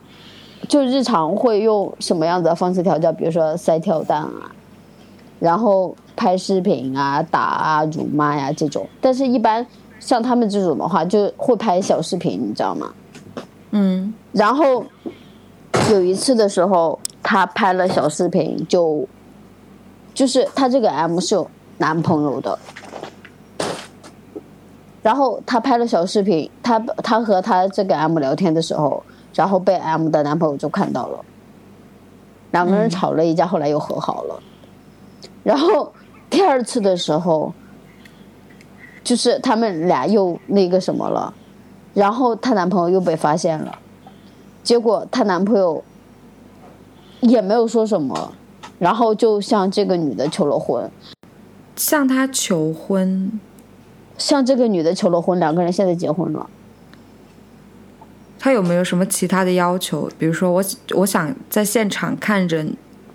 [0.67, 4.51] 就日常会用什么样子的方式调教，比如说塞跳蛋啊，
[5.39, 8.87] 然后拍视频啊、打啊、辱骂呀这种。
[9.01, 9.65] 但是，一般
[9.99, 12.93] 像他们这种的话，就会拍小视频，你知道吗？
[13.71, 14.13] 嗯。
[14.31, 14.85] 然后
[15.91, 19.07] 有一次的时候，他拍了小视频，就
[20.13, 22.57] 就是他这个 M 是有男朋友的，
[25.01, 29.03] 然后他拍了小视频，他他和他这个 M 聊天的时候，
[29.33, 31.23] 然后被 M 的男朋友就看到了，
[32.51, 34.39] 两个人吵了一架，后来又和好了。
[35.43, 35.93] 然后
[36.29, 37.53] 第二次的时候，
[39.03, 41.33] 就是他们俩又那个什么了，
[41.97, 43.79] 然后她男朋友又被发现了，
[44.63, 45.83] 结果她男朋友
[47.21, 48.33] 也没有说什么，
[48.77, 50.91] 然后就向这个女的求了婚，
[51.75, 53.39] 向她求婚，
[54.15, 56.47] 向这个女的求了婚，两个人现在结婚了。
[58.37, 60.07] 他有没有什么其他的要求？
[60.19, 62.63] 比如说我我想在现场看着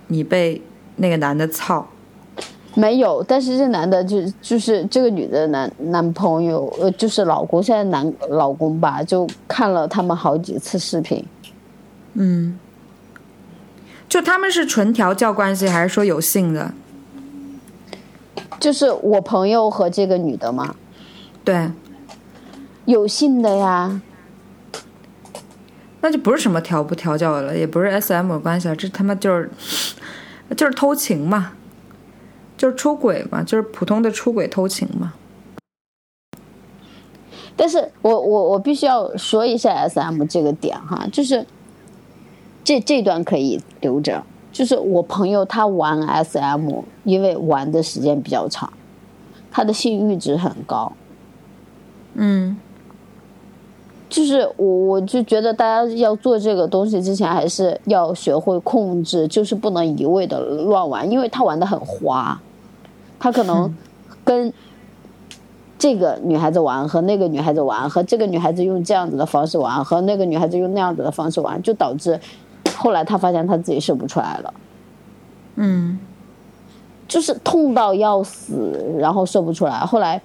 [0.08, 0.60] 你被
[0.96, 1.86] 那个男的操。
[2.74, 11.24] 没有，但是这男的就就是这个女的男男朋友，呃，就是老公，现在男老公吧，就看了他们好几次视频，
[12.14, 12.58] 嗯，
[14.08, 16.72] 就他们是纯调教关系，还是说有性的？
[18.58, 20.74] 就是我朋友和这个女的嘛，
[21.44, 21.70] 对，
[22.84, 24.00] 有性的呀，
[26.00, 29.50] 那就不是什么调不调教的了，也不是 S M 关系了，这他妈就是
[30.56, 31.52] 就是偷情嘛，
[32.62, 35.14] 就是出轨嘛，就是普通的出轨偷情嘛。
[37.56, 41.44] 但是我我我必须要说一下 S M 这个点哈，就是
[42.62, 44.22] 这这段可以留着。
[44.52, 48.72] 就是我朋友他玩 S M，因为玩的时间比较长，
[49.50, 50.92] 他的性阈值很高。
[52.14, 52.56] 嗯
[54.08, 62.40] 就是我我就觉得大家要做这个东西之前，还是要学会控制，就是不能一味的乱玩，因为他玩的很花，
[63.22, 63.72] 他可能
[64.24, 64.52] 跟
[65.78, 72.18] 这个女孩子玩和那个女孩子玩和这个女孩子用这样子的方式玩和那个女孩子用那样子的方式玩就导致
[72.74, 74.54] 后来他发现他自己射不出来了。
[75.54, 76.00] 嗯。
[77.06, 79.78] 就是痛到要死然后射不出来。
[79.78, 80.20] 后来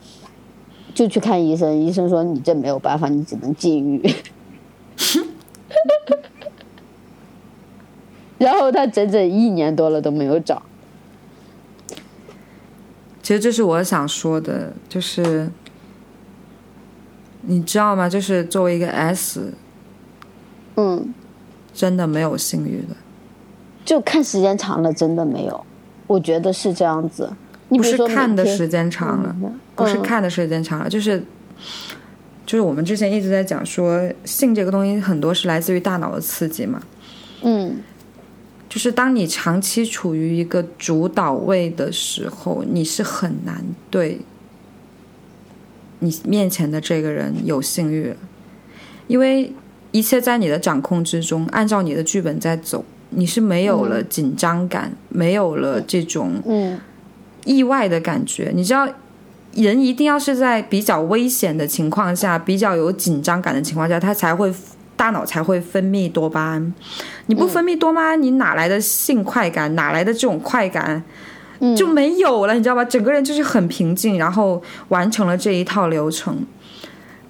[0.96, 4.12] 就去看医生医生说你这没有办法你只能禁欲。
[8.40, 10.64] 然后他整整一年多了都没有找
[13.28, 15.52] 其实这是我想说的，就是
[17.42, 18.08] 你知道吗？
[18.08, 19.52] 就是作为一个 S，
[20.78, 21.14] 嗯，
[21.74, 22.96] 真的没有性欲的，
[23.84, 25.66] 就看时间长了，真的没有，
[26.08, 27.30] 我觉得是这样子。
[27.68, 31.22] 你不是看的时间长了，嗯不是看的时间长了，就是
[32.46, 36.82] 就是我们之前一直在讲说，性这个东西很多是来自于大脑的刺激嘛，
[37.42, 37.76] 嗯
[38.78, 44.20] 就是当你长期处于一个主导位的时候，你是很难对
[45.98, 48.14] 你面前的这个人有性欲，
[49.08, 49.52] 因为
[49.90, 56.80] 一切在你的掌控之中，按照你的剧本在走，你是没有了紧张感，没有了这种嗯。
[57.46, 58.52] 意外的感觉。
[58.54, 58.88] 你知道，
[59.56, 64.54] 人一定要是在比较危险的情况下，比较有紧张感的情况下，他才会
[64.98, 66.74] 大脑才会分泌多巴胺。
[67.28, 69.74] 你不分泌多巴胺，你哪来的性快感？
[69.76, 71.02] 哪来的这种快感？
[71.76, 72.86] 就没有了，你知道吧？
[72.86, 76.46] 整个人就是很平静，然后完成了这一套流程。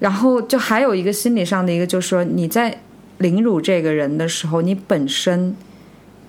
[0.00, 2.78] 然后就还有一个心理上的一个，就是说你在
[3.18, 5.56] 凌辱这个人的时候，你本身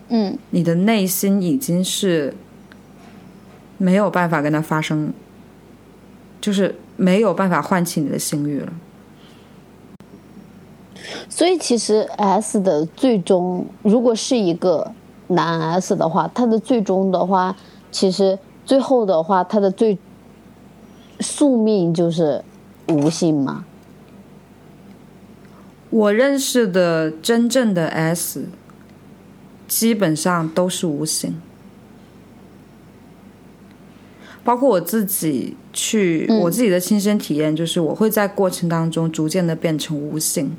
[0.08, 2.34] 嗯你的内心已经是
[3.78, 5.14] 没有办法跟他发生，
[6.42, 8.72] 就是没有办法唤起你的性欲了。
[11.30, 14.91] 所以其实 S 的最终，如果是一个
[15.28, 17.55] 男 S 的话，他的最终的话，
[17.91, 19.97] 其实最后的话，他的最
[21.20, 22.43] 宿命就是
[22.88, 23.66] 无性嘛。
[25.89, 28.47] 我认识的真正的 S，
[29.68, 31.41] 基本上都是无性，
[34.43, 40.51] 包括我自己去、我自己的亲身体验，就是我会在过程当中逐渐的变成无性。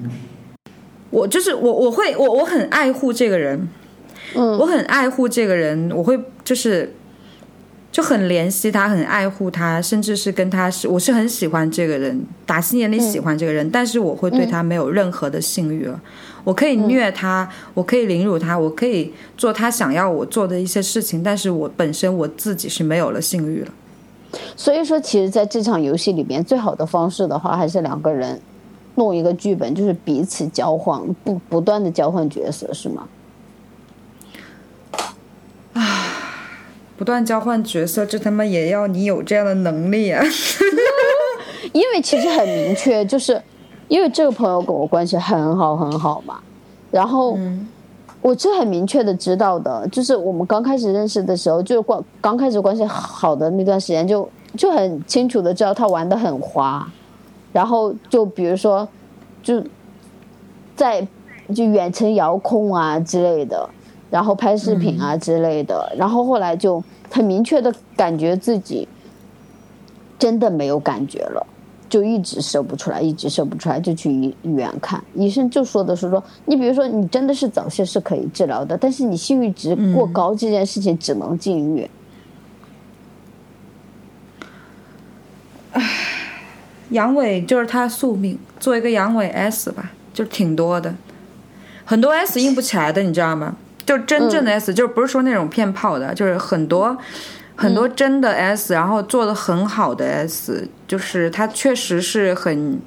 [1.11, 3.68] 我就是我，我会我我很爱护这个人，
[4.34, 6.94] 嗯我很爱护这个人，我会就是
[7.92, 16.00] 就很怜惜他，很爱护他，甚至是跟他是我是很喜欢这个人，打心眼里喜欢这个人，但是我会对他没有任何的性欲了。
[16.42, 23.68] 我可以虐他，我可以凌辱他，我可以做他想要我做的一些事情，但是我本身我自己是没有了性欲了。
[24.56, 28.40] 所以说，其实在这场游戏里面，最好的方式的话，还是两个人
[29.01, 33.09] 弄一个剧本，就是彼此交换，不不断的交换角色，是吗？
[36.98, 40.22] 不断交换角色，这他妈也要你有这样的能力啊！
[41.72, 43.40] 因为其实很明确，就是
[43.88, 46.38] 因为这个朋友跟我关系很好很好嘛，
[46.90, 47.38] 然后
[48.20, 54.28] 我是很明确的知道的，就是我们刚开始认识的时候，就关刚开始关系好的那段时间就，
[54.59, 56.86] 就很清楚的知道他玩的很花，
[57.53, 58.88] 然后就比如说
[59.42, 59.62] 就
[60.76, 61.07] 在
[61.55, 63.68] 就远程遥控啊之类的，
[64.11, 68.86] 然后拍视频啊之类的，然后后来就很明确的感觉自己
[70.18, 71.44] 真的没有感觉了，
[71.88, 81.90] 就一直射不出来，一直射不出来，就去医医院看，医生就说的是说，你比如说你真的是早泄是可以治疗的，但是你性欲值过高这件事情只能禁欲。
[86.91, 90.95] 阳痿就是他宿命，做一个阳痿 S 吧，就挺多的，
[91.84, 93.57] 很多 S 硬不起来的，你知道吗？
[93.86, 96.97] 就真正的 S，、就是不是说那种骗炮的，就是很多
[97.57, 102.80] 很多真的 S，、然后做的很好的 S，就是它确实是很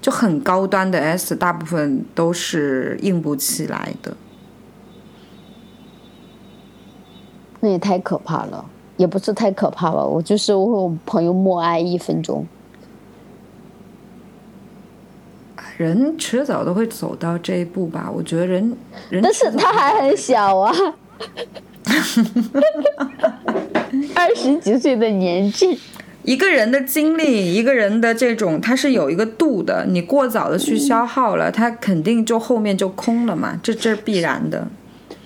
[0.00, 4.16] 就很高端的 S，大部分都是硬不起来的。
[7.60, 8.64] 那也太可怕了，
[8.96, 12.44] 也不是太可怕吧，我就是我和我朋友默哀一分钟。
[15.80, 18.12] 人迟早都会走到这一步吧？
[18.14, 18.76] 我觉得人
[19.08, 20.70] 人但是他还很小啊，
[24.14, 25.78] 二十几岁的年纪。
[26.22, 29.86] 一个人的精力，一个人的这种，它是有一个度的。
[29.88, 34.68] 你过早的去消耗了，它肯定就后面就空了嘛，这这是必然的。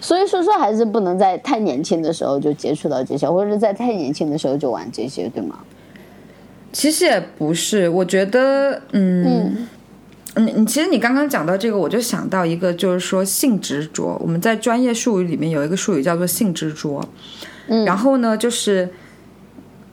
[0.00, 5.58] 所以说说还是不能在太年轻的时候就接触到这些，或者是在太年轻的时候就玩这些，对吗？
[6.72, 9.68] 其实也不是，我觉得，嗯，嗯，
[10.36, 14.18] 你其实你刚刚讲到这个，我就想到一个，就是说性执着。
[14.20, 17.08] 我们在专业术语里面有一个术语叫做性执着，
[17.68, 18.88] 嗯，然后呢，就是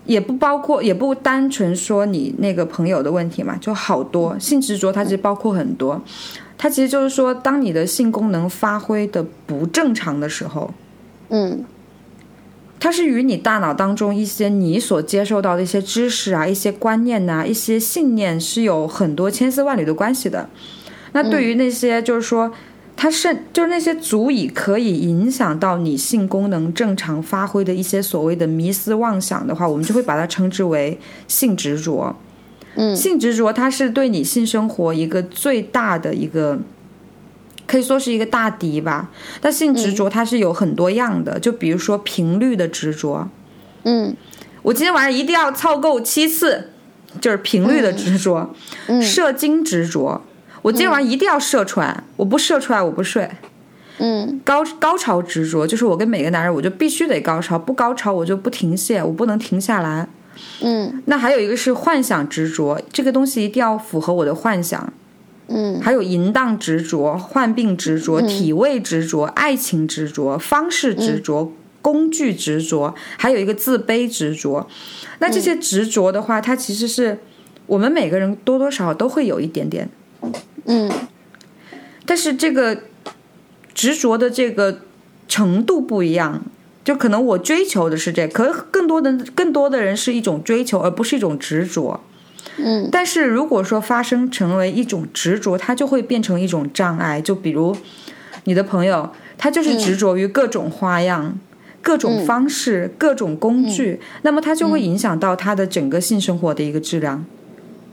[0.06, 6.02] 也不包括，也不单纯说你那个朋友的问题嘛，就好多性执着，它其实包括很多。
[6.58, 10.72] 它其实就是说，当你的性功能发挥的不正常的时候，
[11.30, 11.64] 嗯
[12.84, 20.50] 它是与你大脑当中一些你所接受到的一些知识啊、一些观念呐、一些信念是有很多千丝万缕的关系的。
[21.12, 22.52] 那对于那些就是说，
[22.98, 32.16] 它是就是那些足以可以影响到你性功能正常发挥的一些所谓的迷思妄想的话，我们就会把它称之为性执着。
[32.74, 36.58] 嗯性执着它是对你性生活一个最大的一个，
[37.72, 39.10] 可以说是一个大敌吧。
[39.40, 43.30] 但性执着它是有很多样的，就比如说频率的执着，
[43.84, 44.14] 嗯。
[44.64, 46.70] 我今天晚上一定要操够七次，
[47.20, 48.54] 就是频率的执着；
[49.02, 50.22] 射精执着，
[50.62, 53.28] 我今天晚上一定要射出来，我不射出来我不睡。
[53.98, 54.40] 嗯。
[54.44, 60.08] 高高潮执着就是我跟每个男人，我就必须得高潮，不高潮我就不停歇，我不能停下来。
[60.62, 61.02] 嗯。
[61.06, 64.94] 那还有一个是幻想执着，这个东西一定要符合我的幻想。
[65.54, 74.68] 嗯还有淫荡执着、患病执着、体位执着、爱情执着、方式执着、工具执着，还有一个自卑执着。
[75.20, 77.20] 那这些执着的话，它其实是
[77.68, 79.90] 我们每个人多多少少都会有一点点，
[80.66, 80.90] 嗯
[82.06, 82.84] 但是这个
[83.74, 84.82] 执着的这个
[85.28, 86.42] 程度不一样。
[86.84, 92.02] 就可能我追求的是这可更多的更多的人是一种追求，而不是一种执着。
[92.64, 97.20] 嗯但是如果说发生成为一种执着，它就会变成一种障碍。
[97.22, 97.76] 就比如
[98.46, 101.38] 你的朋友，他就是执着于各种花样、
[101.82, 107.26] 各种方式、各种工具，那么它就会影响到他的整个性生活的一个质量。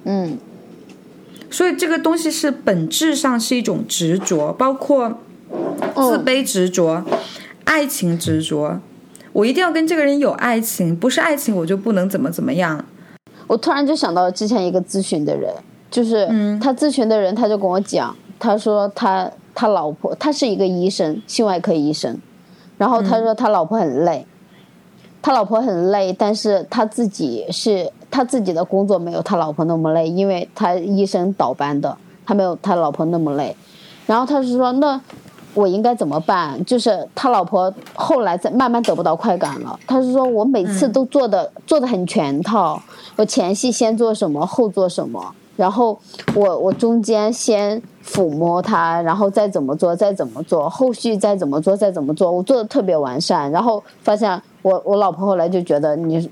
[0.05, 0.39] 嗯
[1.51, 5.21] 所以这个东西是本质上是一种执着，包括
[5.95, 7.03] 自卑执着、
[7.65, 8.81] 爱情执着。
[9.33, 12.85] 我一定要跟这个人有爱情，不是爱情我就不能怎么怎么样。
[13.49, 15.53] 我突然就想到之前一个咨询的人，
[15.91, 16.25] 就是
[16.63, 22.17] 他咨询的人，他就跟我讲，他说他他老婆，他是一个医生，性外科医生，
[22.77, 24.25] 然后他说他老婆很累，
[25.21, 33.57] 他老婆很累，但是他自己是他自己的工作没有他老婆那么累，因为他医生倒班的，他没有他老婆那么累，
[34.07, 35.01] 然后他是说那。
[35.55, 36.65] 我应该怎么办？
[36.65, 39.79] 就是他老婆后来在慢慢得不到快感了。
[39.87, 42.81] 他是说我每次都做的、做的很全套，
[43.17, 45.99] 我前戏先做什么，后做什么，然后
[46.35, 53.51] 我我中间先抚摸他，然后再怎么做，再怎么做，后续再怎么做，再怎么做，我做的特别完善。
[53.51, 56.31] 然后发现我我老婆后来就觉得你，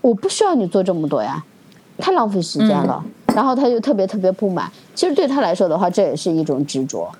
[0.00, 1.44] 我不需要你做这么多呀，
[1.98, 3.04] 太浪费时间了。
[3.34, 4.70] 然后他就特别特别不满。
[4.94, 7.10] 其实对他来说的话，这也是一种执着。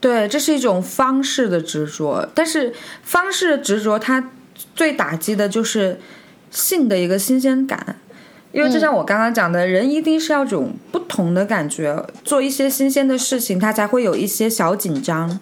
[0.00, 2.72] 对，这是一种方式的执着，但是
[3.02, 4.30] 方式的执着，它
[4.74, 6.00] 最打击的就是
[6.50, 7.96] 性的一个新鲜感，
[8.52, 15.38] 因为就像我刚刚讲的，人一定是要种不同的感觉，做一些新鲜的事情，他才会有一些小紧张，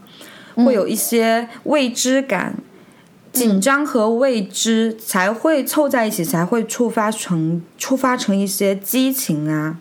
[0.56, 2.56] 会有一些未知感。
[3.30, 9.78] 紧张和未知才会凑在一起，才会触发成触发成一些激情啊，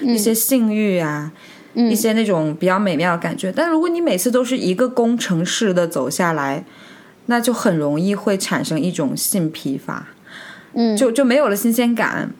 [0.00, 1.32] 一些性欲啊，
[1.74, 3.52] 一些那种比较美妙的感觉。
[3.52, 6.64] 但如果你每次都是一个工程式的走下来，
[7.26, 10.08] 那就很容易会产生一种性疲乏，
[10.74, 12.30] 嗯就就没有了新鲜感。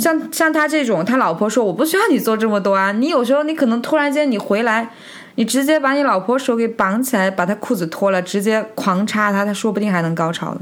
[0.00, 4.88] 像像他这种，他老婆说我不需要你做这么多啊，你有时候你可能突然间你回来，
[5.34, 10.60] 你直接把你老婆手给绑起来，把她裤子脱了，直接狂插她，她说不定还能高潮呢。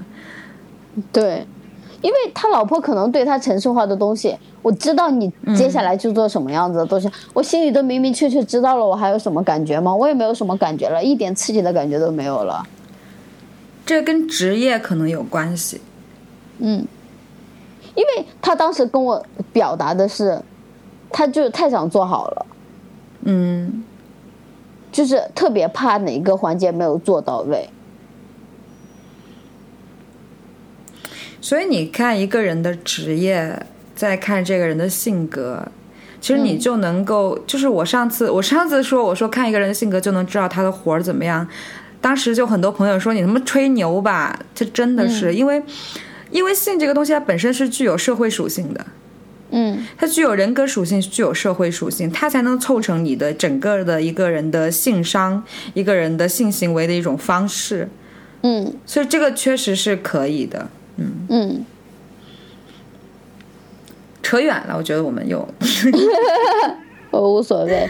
[1.12, 1.46] 对，
[2.00, 9.94] 因为他老婆可能对他程式化的东西，我知道你接下来就做什么样子的东西，我心里都明明确确知道了，我还有什么感觉吗？
[9.94, 12.64] 我也没有什么感觉了，一点刺激的感觉都没有了。
[13.84, 15.80] 这跟职业可能有关系。
[16.58, 16.86] 嗯，
[17.96, 20.40] 因为他当时跟我表达的是，
[21.10, 22.46] 他就太想做好了，
[23.24, 23.82] 嗯，
[24.92, 27.68] 就是特别怕哪一个环节没有做到位。
[31.40, 33.66] 所以你看一个人的职业，
[34.02, 35.64] 再看这个人的性格，
[36.20, 41.46] 其实你就能够，就是我上次我上次说我说看一个人的性格就能知道他的活儿怎么样，
[42.00, 45.62] 当时就很多朋友说你他妈吹牛吧，这真的是、因为
[46.32, 48.84] 因为性这个东西它本身是具有社会属性的。
[49.50, 49.86] 嗯。
[49.96, 55.44] 它具有人格属性，具有社会属性，它才能凑成你的整个的一个人的性商，
[55.74, 57.88] 一个人的性行为的一种方式。
[58.42, 58.74] 嗯。
[58.84, 60.68] 所以这个确实是可以的。
[60.96, 61.06] 嗯。
[61.28, 61.64] 嗯，
[64.22, 65.46] 扯远了，我觉得我们又
[67.10, 67.88] 我无所谓。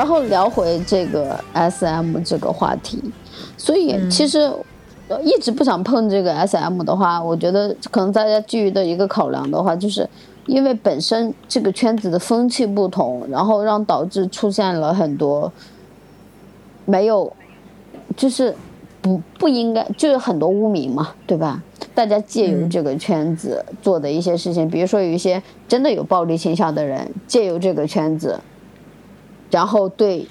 [0.00, 2.98] 然后聊回这个 S M 这个话题，
[3.58, 4.50] 所以其实
[5.08, 10.08] 呃一直不想碰这个 S M 的话，我觉得可能大家基于的一个考量的话，就是
[10.46, 15.52] 因为本身这个圈子的风气不同，然后让导致出现了很多
[16.86, 17.30] 没有，
[18.16, 18.56] 就是
[19.02, 21.62] 不不应该，就是很多污名嘛，对吧？
[21.94, 28.40] 大家借由这个圈子做的一些事情，比如说有一些真的有暴力倾向的人，借由这个圈子。
[29.50, 30.26] 然后对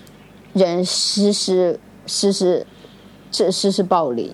[0.53, 2.65] 人实施实施
[3.29, 4.33] 这实施暴力，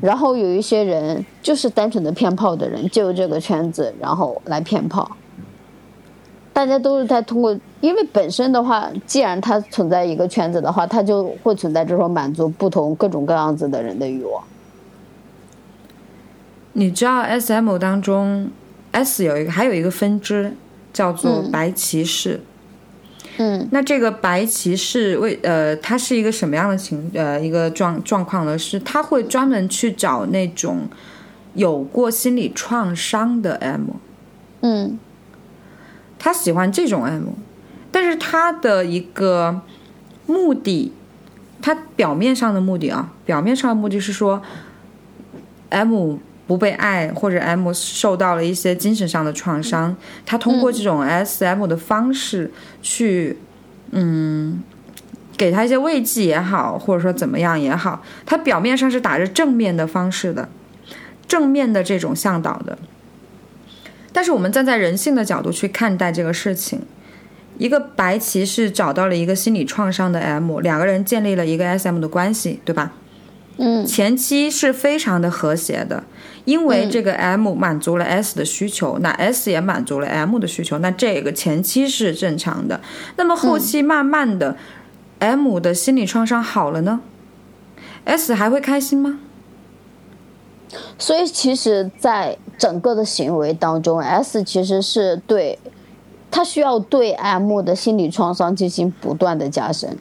[0.00, 5.10] 然后有一些人就是单纯的骗炮的人，就这个圈子然后来骗炮。
[6.52, 14.42] 大家都是在通过，因为本身的话，既然它存在一个圈子的话，它就会存在这种满足不同各种各样子的人的欲望。
[16.72, 18.50] 你知道 S M 当中
[18.92, 20.54] S 有一个还有一个分支
[20.92, 22.34] 叫做白骑士。
[22.34, 22.46] 嗯
[23.70, 28.58] 那这个白棋是为呃，它是一个什么样的情呃一个状状况呢？
[28.58, 30.88] 是他会专门去找那种
[31.54, 33.82] 有过心理创伤的 M，
[34.60, 34.98] 嗯。
[36.22, 37.28] 他喜欢这种 M，
[37.90, 39.62] 但是他的一个
[40.26, 40.92] 目的，
[41.62, 44.42] 他表面上的目的啊，表面上的目的是说
[45.70, 46.18] ，M
[46.50, 49.96] 不被爱或者 M 受到了一些精神上的创伤，
[50.26, 52.50] 他通过这种 SM 的方式
[52.82, 53.38] 去，
[53.92, 54.60] 嗯。
[55.36, 60.50] 给他一些慰藉也好，或者说怎么样也好，他表面上是打着正面的方式的，
[61.26, 62.76] 正面的这种向导的，
[64.12, 66.82] 但是我们站在人性的角度去看待这个事情，
[67.56, 72.92] 一个白骑士找到了一个心理创伤的 M，两个人建立了一个 SM 的关系，对吧？
[73.62, 76.02] 嗯前期是非常的和谐的，
[76.46, 82.80] 因为这个 M 满足了 S 的需求，那 S 也满足了 M 的需求，那这个前期是正常的。
[83.16, 84.56] 那么后期慢慢的、
[85.18, 87.00] m 的心理创伤好了呢
[88.04, 89.20] ，S 还会开心吗？
[90.98, 95.58] 所以其实，在整个的行为当中，S 其实是对，
[96.30, 99.98] 他需要对 M 的心理创伤进行不断的加深。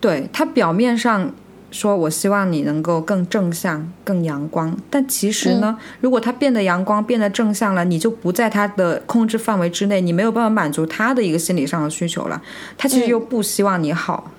[0.00, 1.34] 对他表面上
[1.70, 12.40] 说我希望你能够更正向、更阳光，但其实呢，如果他变得阳光、变得正向了，你就不在他的控制范围之内，你没有办法满足他的一个心理上的需求了。
[12.76, 14.30] 他其实又不希望你好。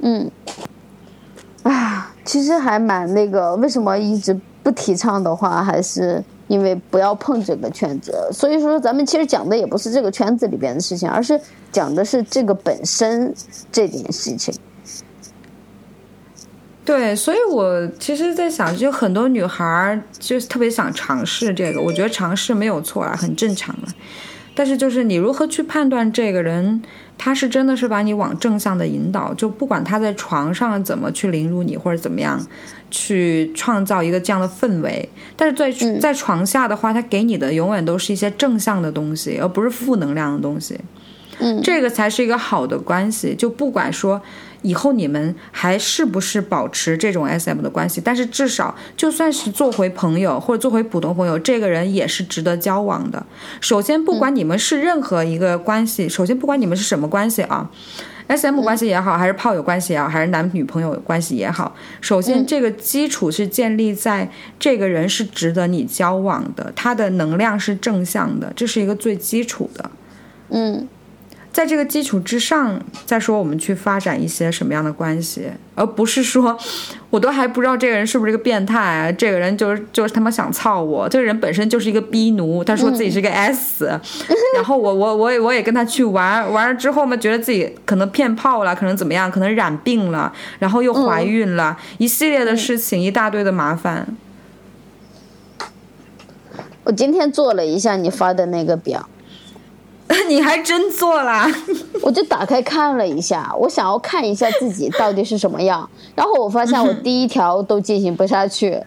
[0.00, 0.30] 嗯，
[1.62, 8.12] 啊，其实还蛮那个，为什么一直不提倡的话，还是因为不要碰这个圈子。
[8.30, 11.40] 所以说，咱们其实讲的也不是这个圈子里边的事情，而是
[11.72, 13.34] 讲的是这个本身
[13.72, 14.54] 这件事情。
[16.84, 23.88] 对，所以我其实，在想，就很多女孩儿就是特别想尝试这个，我觉得尝试没有错啊，很正常啊。
[24.54, 26.82] 但是，就是你如何去判断这个人，
[27.18, 32.40] 他是真的是把你往正向的引导，就不管他在床上怎么去凌辱你，或者怎么样
[32.90, 40.78] 去创造一个这样的氛围，但是在在床下的话，他给你的永远都是一些正向的东西，而不是负能量的东西。
[41.40, 43.34] 嗯，这个才是一个好的关系。
[43.34, 44.22] 就不管说
[44.64, 53.24] 以后你们还是不是保持这种 SM 的关系，但是至少就算是做回朋友或者做回普通朋友，这个人也是值得交往的。
[53.60, 57.70] 首先，不管你们是任何一个关系，首先不管你们是什么关系啊。
[58.26, 69.90] S.M 关系也好，还是炮友关系也好，还是男女朋友关系也好，首先这个基础是建立在这个人是值得你交往的，他的能量是正向的，这是一个最基础的。
[70.48, 70.88] 嗯
[71.54, 76.58] 在这个基础之上，再说我们去发展一些什么样的关系，而不是说，
[77.10, 83.86] 我都还不知道这个人是不是个变态、啊，这个人就是就是他妈想操我，这个人本身就是一个逼奴，他说自己是个 S，、
[84.56, 94.16] 然后我我我也我也跟他去玩，玩了之后嘛，觉得自己可能骗炮了，可能怎么样，可能染病了，然后又怀孕了，一系列的事情，一大堆的麻烦。
[96.82, 99.08] 我今天做了一下你发的那个表，
[100.28, 101.46] 你还真做了，
[102.02, 108.82] 我就打开看了一下，我想要看一下自己到底是什么样，然后我发现我第一条都进行不下去。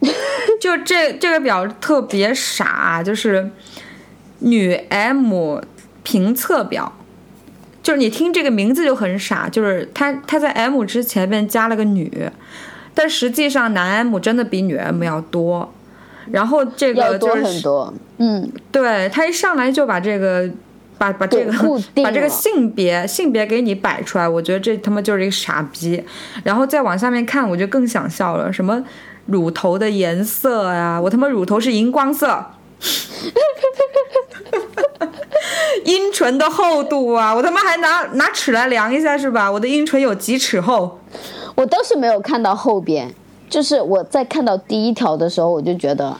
[0.60, 3.50] 就这这个表特别傻，就是
[4.40, 5.60] 女 M
[6.02, 6.92] 评测表，
[7.82, 12.30] 就是你听这个名字就很傻，就是它它在 M 之前面加了个女，
[12.94, 15.72] 但实际上男 M 真的比女 M 要多。
[16.30, 20.48] 然后这个就是很多，嗯，对他一上来就把这个
[20.98, 21.52] 把把这个
[22.02, 26.02] 把这个性别性别给你摆出来，我觉得这他妈就是一个傻逼。
[26.44, 28.82] 然后再往下面看，我就更想笑了，什么
[29.26, 32.44] 乳头的颜色呀、我他妈乳头是荧光色，
[35.84, 39.50] 阴唇的厚度啊，我他妈还拿拿尺来量一下是吧？
[39.50, 41.00] 我的阴唇有几尺厚？
[41.54, 43.12] 我倒是没有看到后边，
[43.52, 46.16] 就是我在看到第一条的时候，我就觉得，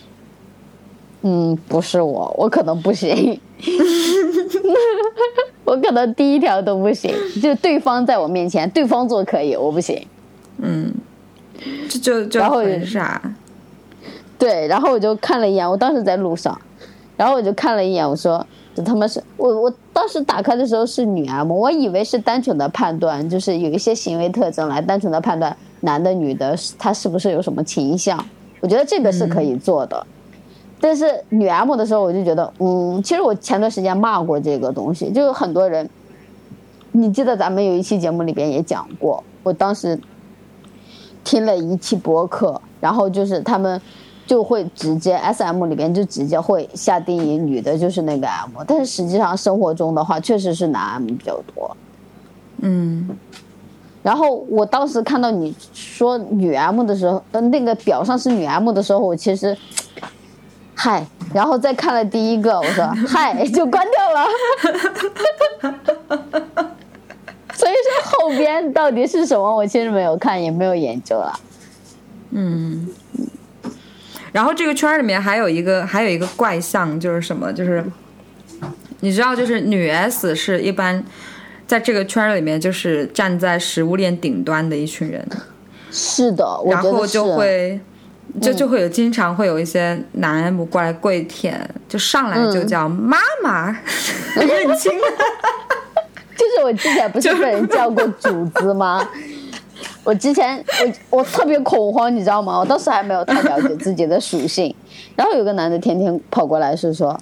[1.23, 3.41] 嗯，不是我，我可能不行，
[5.65, 7.11] 我可能第一条都不行，
[7.41, 10.07] 就对方在我面前，对方做可以，我不行。
[11.89, 13.19] 这就就然后很傻。
[14.39, 16.61] 对，然后我就看了一眼，我当时在路上，
[17.17, 28.19] 然后我就看了一眼，我说这他妈是我我当时打开的时候是女 M，我以为是单纯的判断，就是有一些行为特征来单纯的判断男的女的他是不是有什么倾向，
[28.61, 30.05] 我觉得这个是可以做的。
[30.81, 35.89] 但是女 M 的时候，我就觉得，嗯，其实我前段时间骂过这个东西，就有很多人，
[36.91, 39.97] 你记得咱们有一期节目里边也讲过，我当时
[41.23, 43.81] 听了一期播客，然后就是他们
[44.27, 51.77] 就会直接 S M 里边就直接会下定义女的就是那个 M，但是实际上生活中的话确实是男 M 比较多。
[52.65, 53.09] 嗯，
[54.03, 59.57] 然后我当时看到你说女 M 的时候，呃，那个表上是女 M 的时候，我其实，
[60.75, 64.27] 嗨，然后再看了第一个，我说 嗨，就关掉了。
[67.55, 71.33] 所以说后边到底是什么，我其实没有看，也没有研究了。
[72.31, 72.89] 嗯
[74.33, 77.53] 然后这个圈里面还有一个还有一个怪象，就是什么？
[77.53, 77.85] 就是
[79.01, 81.05] 你知道，就是女 S 是一般
[81.73, 85.27] 在这个圈儿里面就是站在食物链顶端的一群人，
[85.91, 86.45] 是的。
[86.67, 87.81] 然后就会。
[88.41, 93.67] 就就会有经常会有一些男 M 过来跪舔，就上来就叫妈妈，
[94.37, 94.91] 认亲。
[96.35, 99.07] 就是我之前不是被人叫过主子吗？
[100.03, 100.65] 我之前
[101.11, 102.59] 我我特别恐慌，你知道吗？
[102.59, 104.75] 我当时还没有太了解自己的属性，
[105.15, 107.19] 然后有个男的天天跑过来是说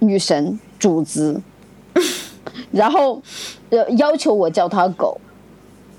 [0.00, 1.40] 女神主子，
[2.74, 3.22] 然后
[3.70, 5.20] 呃要求我叫他狗，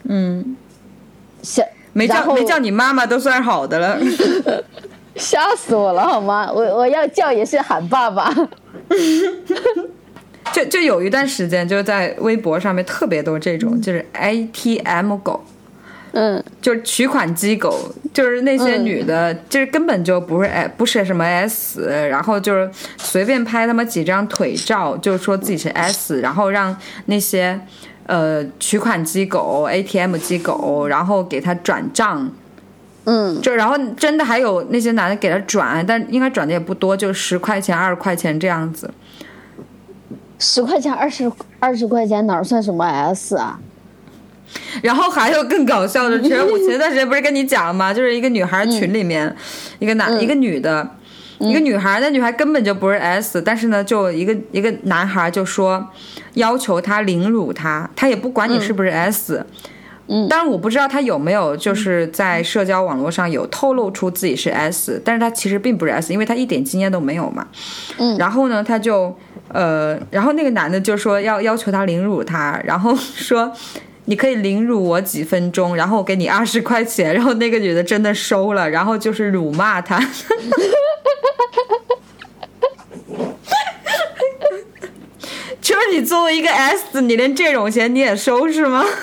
[0.04, 0.56] 嗯，
[1.42, 1.64] 吓
[1.94, 3.98] 没叫没叫你妈妈都算好的了。
[5.16, 6.52] 吓死我了好吗？
[6.54, 8.30] 我我要叫也是喊爸爸，
[10.54, 15.42] 就就有一段时间，就是在微博上面特别多这种，就是 ATM 狗，
[16.18, 17.78] 嗯就是取款机狗，
[18.14, 26.76] 就是那些女的，就是根本就不是哎，不是什么 S，然后就是随便拍他妈几张腿照，就说自己是 S，然后让
[27.08, 27.60] 那些
[28.06, 32.32] 呃取款机狗、ATM 机狗，然后给他转账。
[33.08, 38.90] 嗯就然后真的还有那些男的给他转，但应该转的也不多，就十块钱、二十块钱这样子。
[40.40, 43.60] 十块钱二十二十块钱哪儿算什么 S 啊？
[44.82, 47.94] 然后还有更搞笑的， 其实我前段时间不是跟你讲吗？
[47.94, 49.36] 就是一个女孩群里面，
[49.80, 50.88] 一个男、一个女的，
[51.40, 55.88] 一个女孩，那女孩根本就不是 S，但是呢，就一个一个男孩就说
[56.34, 59.46] 要求她凌辱她，他也不管你是不是 S。
[60.08, 67.48] 嗯当然我不知道他有没有就是在社交网络上有透露出自己是 S，但是他其实并不是 S，因为他一点经验都没有嘛。
[67.98, 69.18] 嗯然后呢，他就
[69.48, 73.52] 呃，然后那个男的就说要要求他凌辱他，然后说
[74.06, 77.14] 你可以凌辱我几分钟，然后我给你二十块钱。
[77.14, 80.00] 然后那个女的真的收了，然后就是辱骂他。
[85.62, 88.86] 就是你作为一个 S，你连这种钱你也收是吗？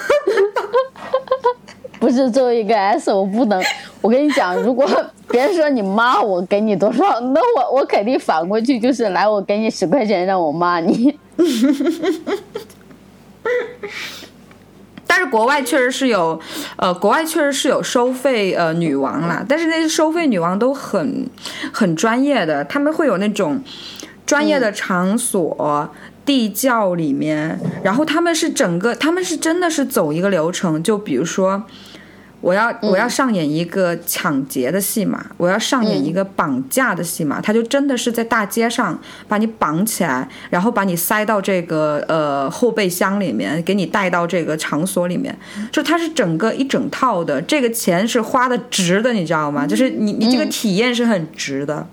[1.98, 3.61] 不是作为一个 S，我不能。
[4.00, 4.88] 我跟你讲，如果
[5.28, 11.18] 别人说你骂我，给你多少，那我我肯定反过去就是来，我给你十块钱，让我骂你。
[15.14, 16.40] 但是国外确实是有，
[16.76, 21.28] 呃，国外确实是有收费呃女王啦，但是那些收费女王都很
[21.70, 23.62] 很专业的，他们会有那种
[24.24, 25.92] 专业的场所。
[26.24, 31.60] 地窖里面，然后他们是整个，他们是真的是走一个流程，就比如说，
[32.43, 45.34] 我要我要上演一个抢劫的戏码，我要上演一个绑架的戏码，他就真的是在大街上把你绑起来，然后把你塞到这个呃后备箱里面，给你带到这个场所里面，
[45.70, 49.66] 就它是整个一整套的，这个钱是花的值的，你知道吗？
[49.66, 51.86] 就是你你这个体验是很值的。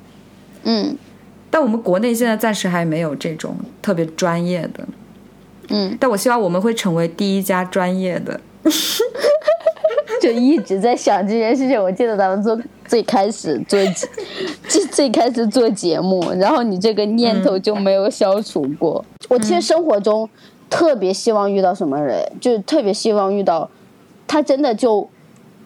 [0.64, 0.97] 嗯。
[1.52, 4.88] 但我们国内现在暂时还没有这种特别专业的，
[5.70, 8.39] 嗯，但我希望我们会成为第一家专业的。
[10.22, 11.82] 就一直在想这件事情。
[11.82, 13.80] 我记得咱们做最开始做
[14.67, 19.03] 最最开始做节目，然后你这个念头就没有消除过。
[19.30, 20.30] 我其实生活中
[20.70, 23.70] 特别希望遇到什么人，就特别希望遇到
[24.28, 25.07] 他真的就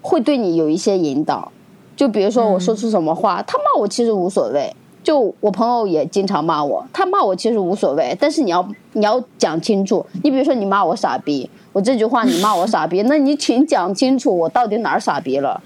[0.01, 1.51] 会对你有一些引导。
[1.95, 10.05] 就比如说我说出什么话，他骂我其实无所谓，就我朋友也经常骂我，他骂我其实无所谓，但是你要你要讲清楚。
[10.23, 15.61] 你比如说你骂我傻逼，我这句话你骂我傻逼，那你请讲清楚我到底哪儿傻逼了。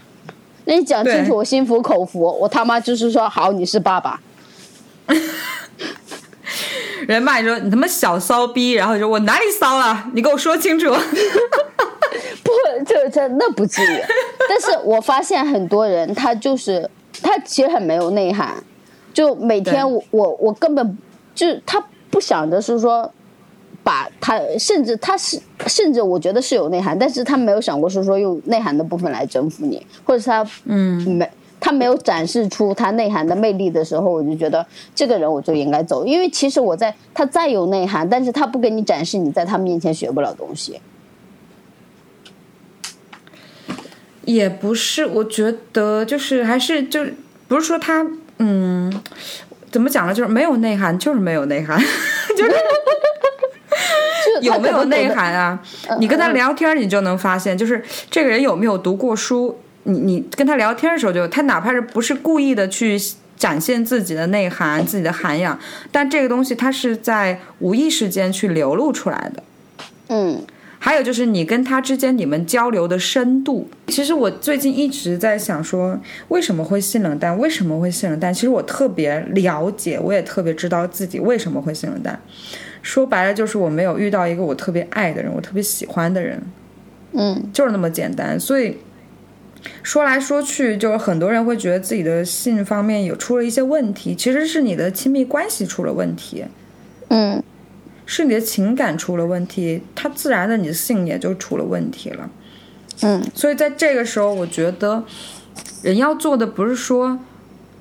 [0.65, 4.19] 那你讲清楚，我心服口服，我他妈就是说好，你是爸爸。
[7.07, 10.05] 人骂你说你他妈小骚逼，然后你说我哪里骚了？
[10.13, 10.89] 你给我说清楚。
[12.43, 12.51] 不，
[12.85, 14.01] 这这那不至于。
[14.49, 16.89] 但是我发现很多人他就是
[17.21, 18.55] 他其实很没有内涵，
[19.13, 20.97] 就每天我我我根本
[21.35, 23.11] 就他不想着是说
[23.87, 31.29] 把他，甚至他是甚至我觉得是有内涵，但是他没有想过是说用内涵的部分来征服你，或者是他嗯，没。
[31.59, 34.63] 他没有展示出他内涵的魅力的时候，我就觉得
[34.93, 40.79] 这个人我就应该走，因为其实我在他再有内涵，但是他不给你展示，你在他面前学不了东西。
[44.23, 47.03] 也不是，我觉得就是还是就
[47.47, 48.05] 不是说他
[48.37, 48.93] 嗯，
[49.71, 50.13] 怎么讲呢？
[50.13, 51.79] 就是没有内涵，就是没有内涵，
[52.37, 52.51] 就是
[54.41, 55.59] 有没有内涵啊？
[55.99, 59.57] 你跟他聊天，你就能发现，就是这个人有没有读过书。
[59.83, 62.99] 你你跟他聊天的时候就，他哪怕是不是故意的去
[63.37, 65.57] 展现自己的内涵、自己的涵养，
[65.91, 69.43] 但这个东西他是在无意识间去流露出来的。
[70.09, 70.43] 嗯
[70.79, 73.67] 还有就是你跟他之间你们交流的深度。
[73.87, 77.37] 其实我最近一直在想说，为什么会性冷淡？
[77.37, 78.31] 为什么会性冷淡？
[78.33, 82.17] 其实我特别了解，我也特别知道自己为什么会性冷淡。
[82.87, 86.41] 说白了就是我没有遇到一个我特别爱的人，我特别喜欢的人，
[87.11, 88.39] 嗯就是那么简单。
[88.39, 88.77] 所以
[89.83, 96.45] 说来说去，就是很多人会觉得自己的性方面有出了一些问题，其实是你的亲密关系出了问题。
[97.09, 97.43] 嗯
[98.05, 102.29] 是你的情感出了问题，它自然的你的性也就出了问题了。
[103.01, 105.03] 嗯所以在这个时候，我觉得
[105.83, 107.19] 人要做的不是说，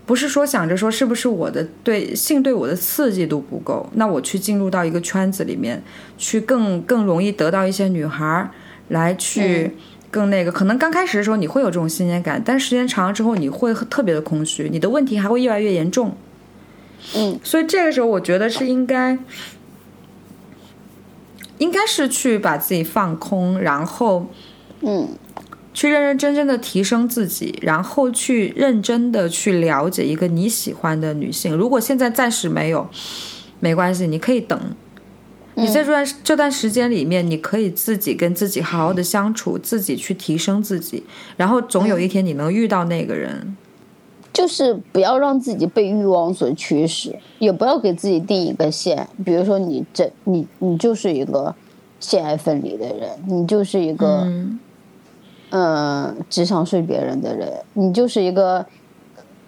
[0.07, 5.83] 不是说想着说是不是我的对性对我的刺激度不够，那我去进入到一个圈子里面，
[6.17, 8.51] 去更更容易得到一些女孩儿
[8.89, 9.73] 来去
[10.11, 10.53] 更那个。
[10.53, 16.17] 可能刚开始的时候你会有这种新鲜感，但时间长了之后，你会特别的空虚，你的问题还会越来越严重。
[17.15, 19.19] 嗯所以这个时候，我觉得是应该。
[21.59, 24.27] 应该是去把自己放空，然后
[24.83, 25.09] 嗯
[25.77, 31.55] 去认认真真的提升自己，然后去认真的去了解一个你喜欢的女性。
[31.55, 32.89] 如果现在暂时没有，
[33.61, 34.59] 没关系，你可以等。
[35.55, 41.03] 你在这段这段时间里面，你可以自己跟自己好好的相处，自己去提升自己，
[41.37, 43.55] 然后总有一天你能遇到那个人。
[44.33, 49.07] 就是不要让自己被欲望所驱使，也不要给自己定一个线。
[49.23, 51.55] 比如说你这你你就是一个
[52.01, 54.59] 性爱分离的人，你就是一个嗯
[55.51, 58.65] 嗯只想睡别人的人，你就是一个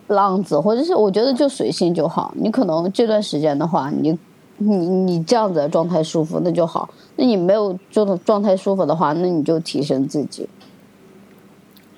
[0.06, 2.32] 浪子，或者是我觉得就随性就好。
[2.36, 4.18] 你可能这段时间的话，你
[4.56, 6.88] 你你这样子的状态舒服那就好。
[7.16, 10.48] 那你没有这种状态舒服的话，那你就提升自己。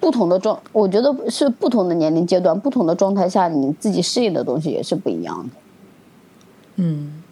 [0.01, 5.51] 不同的状，我觉得是不同的年龄阶段、不同的状态下，你自己适应的东西也是不一样的。
[6.77, 7.22] 嗯。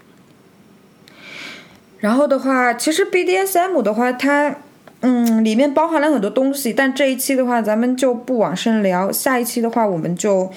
[1.97, 4.55] 然后的话，其实 BDSM 的话，它
[5.01, 9.13] 嗯里面包含了很多东西，但这一期的话，咱们就不往深聊。
[9.13, 10.51] 下一期的话，我们就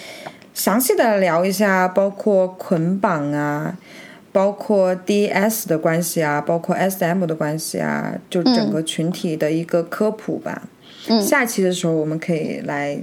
[0.54, 3.78] 详细的聊一下，包括捆绑啊，
[4.32, 10.64] 包括 DS 的关系啊，包括 SM 的关系啊，就整个群体的一个科普吧。
[11.08, 12.98] 嗯下一期的时候，我们可以来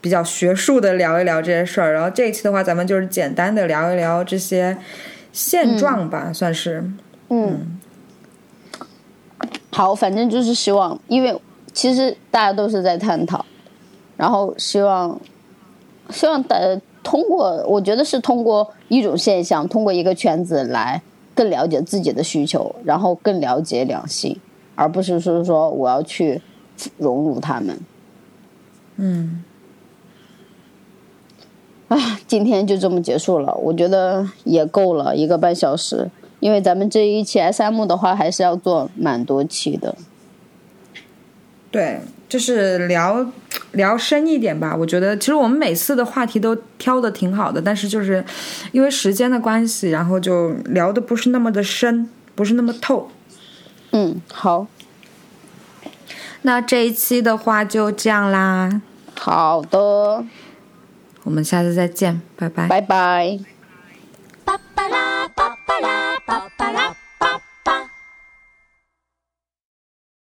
[0.00, 1.92] 比较学术的聊一聊这些事儿。
[1.92, 4.76] 然后这一期的话，咱们就是简单的聊一聊这些
[5.32, 6.84] 现状吧，算是。
[7.30, 7.78] 嗯，
[9.72, 11.34] 好，反正就是希望，因为
[11.72, 13.44] 其实大家都是在探讨，
[14.18, 15.18] 然后希望
[16.10, 21.00] 希望大家通过，我觉得是通过一种现象，通过一个圈子来
[21.34, 24.38] 更了解自己的需求，然后更了解两性，
[24.74, 26.42] 而不是说说我要去
[26.98, 27.80] 融入他们。
[28.96, 29.42] 嗯，
[31.88, 31.96] 啊，
[32.26, 36.10] 今天就这么结束了，我觉得也够了一个半小时，
[36.42, 39.94] 因为咱们这一期 SM 的话还是要做蛮多期的。
[41.70, 43.24] 对，就是聊
[43.70, 44.74] 聊深一点吧。
[44.76, 48.24] 我觉得其实我们每次的话题都挑的挺好的，但是就是
[48.72, 53.08] 因为时间的关系，然后就聊的不是那么的深，不是那么透。
[53.92, 54.66] 嗯，好，
[56.42, 58.82] 那这一期的话就这样啦，
[59.14, 60.24] 好的，
[61.22, 62.66] 我们下次再见，拜拜。
[62.66, 63.51] 拜拜。